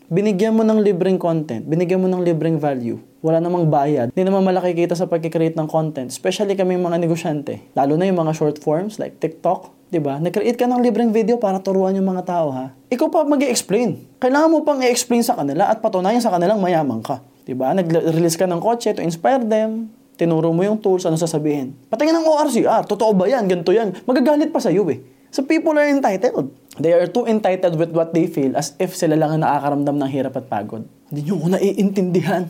binigyan 0.10 0.58
mo 0.58 0.66
ng 0.66 0.82
libreng 0.82 1.22
content, 1.22 1.68
binigyan 1.70 2.02
mo 2.02 2.10
ng 2.10 2.26
libreng 2.26 2.58
value, 2.58 2.98
wala 3.22 3.38
namang 3.38 3.70
bayad, 3.70 4.10
hindi 4.10 4.26
naman 4.26 4.42
malaki 4.42 4.74
kita 4.74 4.98
sa 4.98 5.06
pagkikreate 5.06 5.54
ng 5.54 5.70
content, 5.70 6.10
especially 6.10 6.58
kami 6.58 6.82
mga 6.82 6.98
negosyante, 6.98 7.62
lalo 7.78 7.94
na 7.94 8.10
yung 8.10 8.18
mga 8.18 8.34
short 8.34 8.58
forms 8.58 8.98
like 8.98 9.22
TikTok, 9.22 9.70
'di 9.90 10.00
ba? 10.02 10.22
Nag-create 10.22 10.58
ka 10.58 10.70
ng 10.70 10.82
libreng 10.82 11.12
video 11.12 11.38
para 11.42 11.58
turuan 11.62 11.98
yung 11.98 12.08
mga 12.08 12.24
tao 12.26 12.54
ha. 12.54 12.74
Ikaw 12.90 13.08
pa 13.10 13.26
mag-explain. 13.26 14.06
Kailangan 14.22 14.50
mo 14.50 14.62
pang 14.62 14.80
i-explain 14.82 15.26
sa 15.26 15.38
kanila 15.38 15.70
at 15.70 15.82
patunayan 15.82 16.22
sa 16.22 16.34
kanilang 16.34 16.62
mayaman 16.62 17.02
ka. 17.02 17.22
'Di 17.44 17.58
ba? 17.58 17.74
Nag-release 17.74 18.38
ka 18.38 18.46
ng 18.46 18.62
kotse 18.62 18.94
to 18.94 19.02
inspire 19.02 19.42
them. 19.42 19.90
Tinuro 20.20 20.52
mo 20.52 20.68
yung 20.68 20.84
tools, 20.84 21.08
ano 21.08 21.16
sasabihin? 21.16 21.72
Patingin 21.88 22.12
ng 22.12 22.28
ORCR, 22.28 22.84
totoo 22.84 23.16
ba 23.16 23.24
yan? 23.32 23.48
Ganito 23.48 23.72
yan. 23.72 23.96
Magagalit 24.04 24.52
pa 24.52 24.60
sa 24.60 24.68
iyo 24.68 24.84
eh. 24.92 25.00
So 25.32 25.48
people 25.48 25.72
are 25.80 25.88
entitled. 25.88 26.52
They 26.76 26.92
are 26.92 27.08
too 27.08 27.24
entitled 27.24 27.80
with 27.80 27.96
what 27.96 28.12
they 28.12 28.28
feel 28.28 28.52
as 28.60 28.76
if 28.84 29.00
sila 29.00 29.16
lang 29.16 29.40
ang 29.40 29.42
nakakaramdam 29.48 29.96
ng 29.96 30.10
hirap 30.12 30.36
at 30.36 30.52
pagod. 30.52 30.84
Hindi 31.08 31.30
nyo 31.30 31.40
ko 31.40 31.48
naiintindihan. 31.56 32.44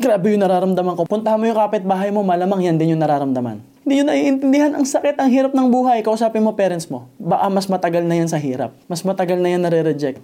Grabe 0.00 0.32
yung 0.32 0.40
nararamdaman 0.40 0.96
ko. 0.96 1.04
Puntahan 1.04 1.36
mo 1.36 1.44
yung 1.44 1.58
kapitbahay 1.58 2.08
mo, 2.08 2.24
malamang 2.24 2.64
yan 2.64 2.80
din 2.80 2.96
yung 2.96 3.02
nararamdaman. 3.04 3.60
Hindi 3.82 3.92
nyo 3.98 4.04
naiintindihan 4.08 4.72
ang 4.78 4.86
sakit, 4.86 5.18
ang 5.18 5.28
hirap 5.28 5.52
ng 5.52 5.68
buhay. 5.68 6.00
Kausapin 6.06 6.40
mo 6.40 6.54
parents 6.54 6.86
mo. 6.86 7.10
Baka 7.18 7.50
mas 7.50 7.66
matagal 7.66 8.06
na 8.06 8.14
yan 8.16 8.30
sa 8.30 8.38
hirap. 8.38 8.72
Mas 8.86 9.02
matagal 9.02 9.42
na 9.42 9.52
yan 9.52 9.60
nare-reject. 9.66 10.22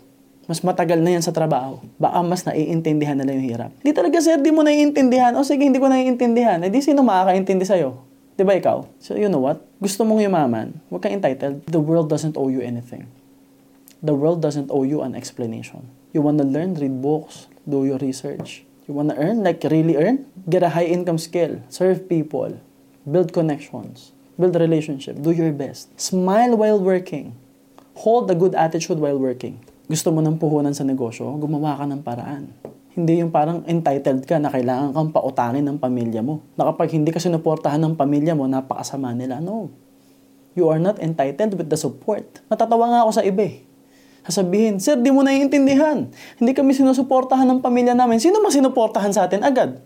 Mas 0.48 0.64
matagal 0.64 1.02
na 1.04 1.18
yan 1.18 1.20
sa 1.20 1.34
trabaho. 1.34 1.82
Baka 2.00 2.22
mas 2.24 2.46
naiintindihan 2.46 3.18
nila 3.18 3.36
yung 3.36 3.44
hirap. 3.44 3.70
Hindi 3.82 3.92
talaga, 3.92 4.16
sir, 4.22 4.40
di 4.40 4.48
mo 4.54 4.64
naiintindihan. 4.64 5.34
O 5.36 5.44
sige, 5.44 5.66
hindi 5.66 5.76
ko 5.76 5.90
naiintindihan. 5.90 6.62
Eh 6.64 6.70
di 6.72 6.80
sino 6.80 7.04
makakaintindi 7.04 7.66
sa'yo? 7.66 7.98
Di 8.38 8.46
ba 8.46 8.54
ikaw? 8.54 8.86
So 9.02 9.18
you 9.18 9.26
know 9.26 9.42
what? 9.42 9.58
Gusto 9.82 10.06
mong 10.06 10.22
yumaman, 10.22 10.78
huwag 10.88 11.02
kang 11.02 11.18
entitled. 11.18 11.66
The 11.66 11.82
world 11.82 12.06
doesn't 12.06 12.38
owe 12.38 12.46
you 12.46 12.62
anything. 12.62 13.10
The 13.98 14.14
world 14.14 14.38
doesn't 14.38 14.70
owe 14.70 14.86
you 14.86 15.02
an 15.02 15.18
explanation. 15.18 15.90
You 16.14 16.22
wanna 16.22 16.46
learn, 16.46 16.78
read 16.78 17.02
books, 17.02 17.50
do 17.66 17.82
your 17.82 17.98
research. 17.98 18.62
You 18.88 18.96
wanna 18.96 19.20
earn, 19.20 19.44
like 19.44 19.60
really 19.68 20.00
earn? 20.00 20.24
Get 20.48 20.64
a 20.64 20.72
high 20.72 20.88
income 20.88 21.20
skill. 21.20 21.60
Serve 21.68 22.08
people. 22.08 22.56
Build 23.04 23.36
connections. 23.36 24.16
Build 24.40 24.56
relationship. 24.56 25.20
Do 25.20 25.28
your 25.28 25.52
best. 25.52 25.92
Smile 26.00 26.56
while 26.56 26.80
working. 26.80 27.36
Hold 28.00 28.32
a 28.32 28.36
good 28.38 28.56
attitude 28.56 28.96
while 28.96 29.20
working. 29.20 29.60
Gusto 29.92 30.08
mo 30.08 30.24
ng 30.24 30.40
puhunan 30.40 30.72
sa 30.72 30.88
negosyo, 30.88 31.36
gumawa 31.36 31.76
ka 31.76 31.84
ng 31.84 32.00
paraan. 32.00 32.48
Hindi 32.96 33.20
yung 33.20 33.28
parang 33.28 33.60
entitled 33.68 34.24
ka 34.24 34.40
na 34.40 34.48
kailangan 34.48 34.96
kang 34.96 35.12
pautangin 35.12 35.68
ng 35.68 35.76
pamilya 35.76 36.24
mo. 36.24 36.40
Na 36.56 36.72
kapag 36.72 36.88
hindi 36.96 37.12
ka 37.12 37.20
sinuportahan 37.20 37.84
ng 37.84 37.92
pamilya 37.92 38.32
mo, 38.32 38.48
napakasama 38.48 39.12
nila. 39.12 39.36
No. 39.44 39.68
You 40.56 40.72
are 40.72 40.80
not 40.80 40.96
entitled 40.96 41.60
with 41.60 41.68
the 41.68 41.76
support. 41.76 42.24
Natatawa 42.48 42.88
nga 42.88 43.00
ako 43.04 43.20
sa 43.20 43.22
iba 43.28 43.52
eh. 43.52 43.67
Sasabihin, 44.28 44.76
Sir, 44.76 45.00
di 45.00 45.08
mo 45.08 45.24
naiintindihan. 45.24 46.04
Hindi 46.36 46.52
kami 46.52 46.76
sinusuportahan 46.76 47.48
ng 47.48 47.64
pamilya 47.64 47.96
namin. 47.96 48.20
Sino 48.20 48.44
mas 48.44 48.52
sinuportahan 48.52 49.08
sa 49.08 49.24
atin 49.24 49.40
agad? 49.40 49.80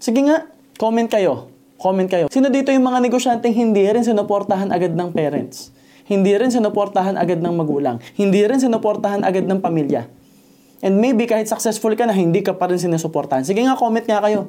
Sige 0.00 0.24
nga, 0.24 0.48
comment 0.80 1.04
kayo. 1.04 1.52
Comment 1.76 2.08
kayo. 2.08 2.32
Sino 2.32 2.48
dito 2.48 2.72
yung 2.72 2.88
mga 2.88 3.04
negosyanteng 3.04 3.52
hindi 3.52 3.84
rin 3.84 4.00
sinuportahan 4.00 4.72
agad 4.72 4.96
ng 4.96 5.12
parents? 5.12 5.76
Hindi 6.08 6.32
rin 6.32 6.48
sinuportahan 6.48 7.20
agad 7.20 7.44
ng 7.44 7.52
magulang. 7.52 8.00
Hindi 8.16 8.40
rin 8.48 8.56
sinuportahan 8.56 9.20
agad 9.20 9.44
ng 9.44 9.60
pamilya. 9.60 10.08
And 10.80 10.96
maybe 10.96 11.28
kahit 11.28 11.44
successful 11.44 11.92
ka 11.92 12.08
na, 12.08 12.16
hindi 12.16 12.40
ka 12.40 12.56
pa 12.56 12.72
rin 12.72 12.80
sinusuportahan. 12.80 13.44
Sige 13.44 13.60
nga, 13.60 13.76
comment 13.76 14.04
nga 14.08 14.24
kayo. 14.24 14.48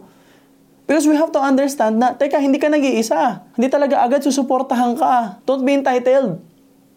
Because 0.88 1.04
we 1.04 1.20
have 1.20 1.36
to 1.36 1.42
understand 1.44 2.00
na, 2.00 2.16
teka, 2.16 2.40
hindi 2.40 2.64
ka 2.64 2.72
nag-iisa. 2.72 3.44
Hindi 3.60 3.68
talaga 3.68 4.08
agad 4.08 4.24
susuportahan 4.24 4.96
ka. 4.96 5.44
Don't 5.44 5.68
be 5.68 5.76
entitled. 5.76 6.40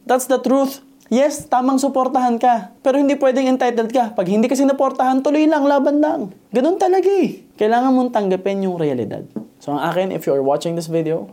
That's 0.06 0.30
the 0.30 0.38
truth. 0.38 0.86
Yes, 1.08 1.48
tamang 1.48 1.80
suportahan 1.80 2.36
ka. 2.36 2.76
Pero 2.84 3.00
hindi 3.00 3.16
pwedeng 3.16 3.48
entitled 3.48 3.88
ka. 3.88 4.12
Pag 4.12 4.28
hindi 4.28 4.44
ka 4.44 4.52
sinuportahan, 4.52 5.24
tuloy 5.24 5.48
lang, 5.48 5.64
laban 5.64 6.04
lang. 6.04 6.20
Ganun 6.52 6.76
talaga 6.76 7.08
eh. 7.08 7.48
Kailangan 7.56 7.96
mong 7.96 8.12
tanggapin 8.12 8.60
yung 8.68 8.76
realidad. 8.76 9.24
So 9.56 9.72
ang 9.72 9.88
akin, 9.88 10.12
if 10.12 10.28
you 10.28 10.36
are 10.36 10.44
watching 10.44 10.76
this 10.76 10.84
video, 10.84 11.32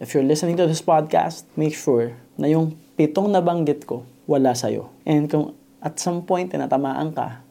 if 0.00 0.16
you're 0.16 0.24
listening 0.24 0.56
to 0.56 0.64
this 0.64 0.80
podcast, 0.80 1.44
make 1.60 1.76
sure 1.76 2.16
na 2.40 2.48
yung 2.48 2.72
pitong 2.96 3.28
nabanggit 3.28 3.84
ko, 3.84 4.08
wala 4.24 4.56
sa'yo. 4.56 4.88
And 5.04 5.28
kung 5.28 5.52
at 5.84 6.00
some 6.00 6.24
point 6.24 6.56
tinatamaan 6.56 7.12
ka, 7.12 7.44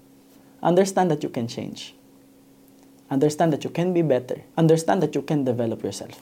understand 0.66 1.14
that 1.14 1.22
you 1.22 1.30
can 1.30 1.46
change. 1.46 1.94
Understand 3.14 3.54
that 3.54 3.62
you 3.62 3.70
can 3.70 3.94
be 3.94 4.02
better. 4.02 4.42
Understand 4.58 5.06
that 5.06 5.14
you 5.14 5.22
can 5.22 5.46
develop 5.46 5.86
yourself. 5.86 6.18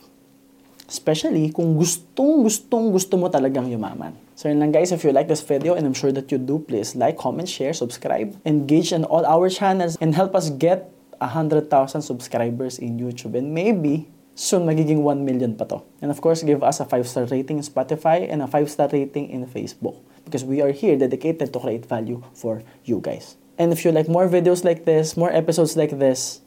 Especially 0.88 1.50
kung 1.50 1.80
gustong 1.80 2.44
gustong 2.44 2.92
gusto 2.92 3.16
mo 3.18 3.32
talagang 3.32 3.72
yumaman. 3.72 4.14
So 4.36 4.50
yun 4.50 4.60
lang 4.60 4.74
guys, 4.74 4.92
if 4.92 5.04
you 5.04 5.14
like 5.14 5.28
this 5.32 5.42
video 5.42 5.74
and 5.78 5.86
I'm 5.86 5.94
sure 5.94 6.12
that 6.12 6.32
you 6.34 6.38
do, 6.38 6.60
please 6.60 6.96
like, 6.96 7.18
comment, 7.18 7.48
share, 7.48 7.74
subscribe, 7.74 8.36
engage 8.46 8.92
in 8.92 9.06
all 9.06 9.26
our 9.26 9.48
channels 9.48 9.96
and 10.02 10.14
help 10.14 10.36
us 10.36 10.50
get 10.50 10.90
100,000 11.22 11.70
subscribers 12.02 12.80
in 12.80 13.00
YouTube 13.00 13.38
and 13.38 13.54
maybe 13.54 14.12
soon 14.36 14.66
magiging 14.66 15.06
1 15.06 15.24
million 15.24 15.56
pa 15.56 15.66
to. 15.70 15.80
And 16.02 16.12
of 16.12 16.20
course, 16.20 16.44
give 16.44 16.64
us 16.66 16.82
a 16.82 16.86
5-star 16.86 17.30
rating 17.30 17.62
in 17.62 17.66
Spotify 17.66 18.28
and 18.28 18.42
a 18.42 18.50
5-star 18.50 18.90
rating 18.92 19.30
in 19.30 19.46
Facebook 19.46 20.02
because 20.26 20.44
we 20.44 20.62
are 20.62 20.74
here 20.74 20.98
dedicated 20.98 21.54
to 21.54 21.60
create 21.60 21.86
value 21.86 22.24
for 22.34 22.62
you 22.84 23.00
guys. 23.00 23.38
And 23.58 23.72
if 23.72 23.86
you 23.86 23.94
like 23.94 24.10
more 24.10 24.28
videos 24.28 24.66
like 24.66 24.86
this, 24.86 25.16
more 25.16 25.32
episodes 25.32 25.78
like 25.78 25.96
this, 26.02 26.42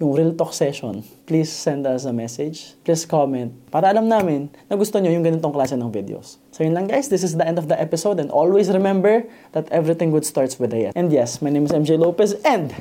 yung 0.00 0.16
Real 0.16 0.32
Talk 0.32 0.56
session, 0.56 1.04
please 1.28 1.52
send 1.52 1.84
us 1.84 2.08
a 2.08 2.12
message. 2.12 2.72
Please 2.80 3.04
comment 3.04 3.52
para 3.68 3.92
alam 3.92 4.08
namin 4.08 4.48
na 4.66 4.74
gusto 4.74 4.96
nyo 4.96 5.12
yung 5.12 5.20
ganitong 5.20 5.52
klase 5.52 5.76
ng 5.76 5.92
videos. 5.92 6.40
So 6.56 6.64
yun 6.64 6.72
lang 6.72 6.88
guys, 6.88 7.12
this 7.12 7.20
is 7.20 7.36
the 7.36 7.44
end 7.44 7.60
of 7.60 7.68
the 7.68 7.76
episode 7.76 8.16
and 8.16 8.32
always 8.32 8.72
remember 8.72 9.28
that 9.52 9.68
everything 9.68 10.08
good 10.08 10.24
starts 10.24 10.56
with 10.56 10.72
a 10.72 10.88
yes. 10.88 10.92
And 10.96 11.12
yes, 11.12 11.44
my 11.44 11.52
name 11.52 11.68
is 11.68 11.72
MJ 11.76 12.00
Lopez 12.00 12.32
and 12.48 12.72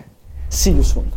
see 0.47 0.71
you 0.71 0.87
soon. 0.87 1.11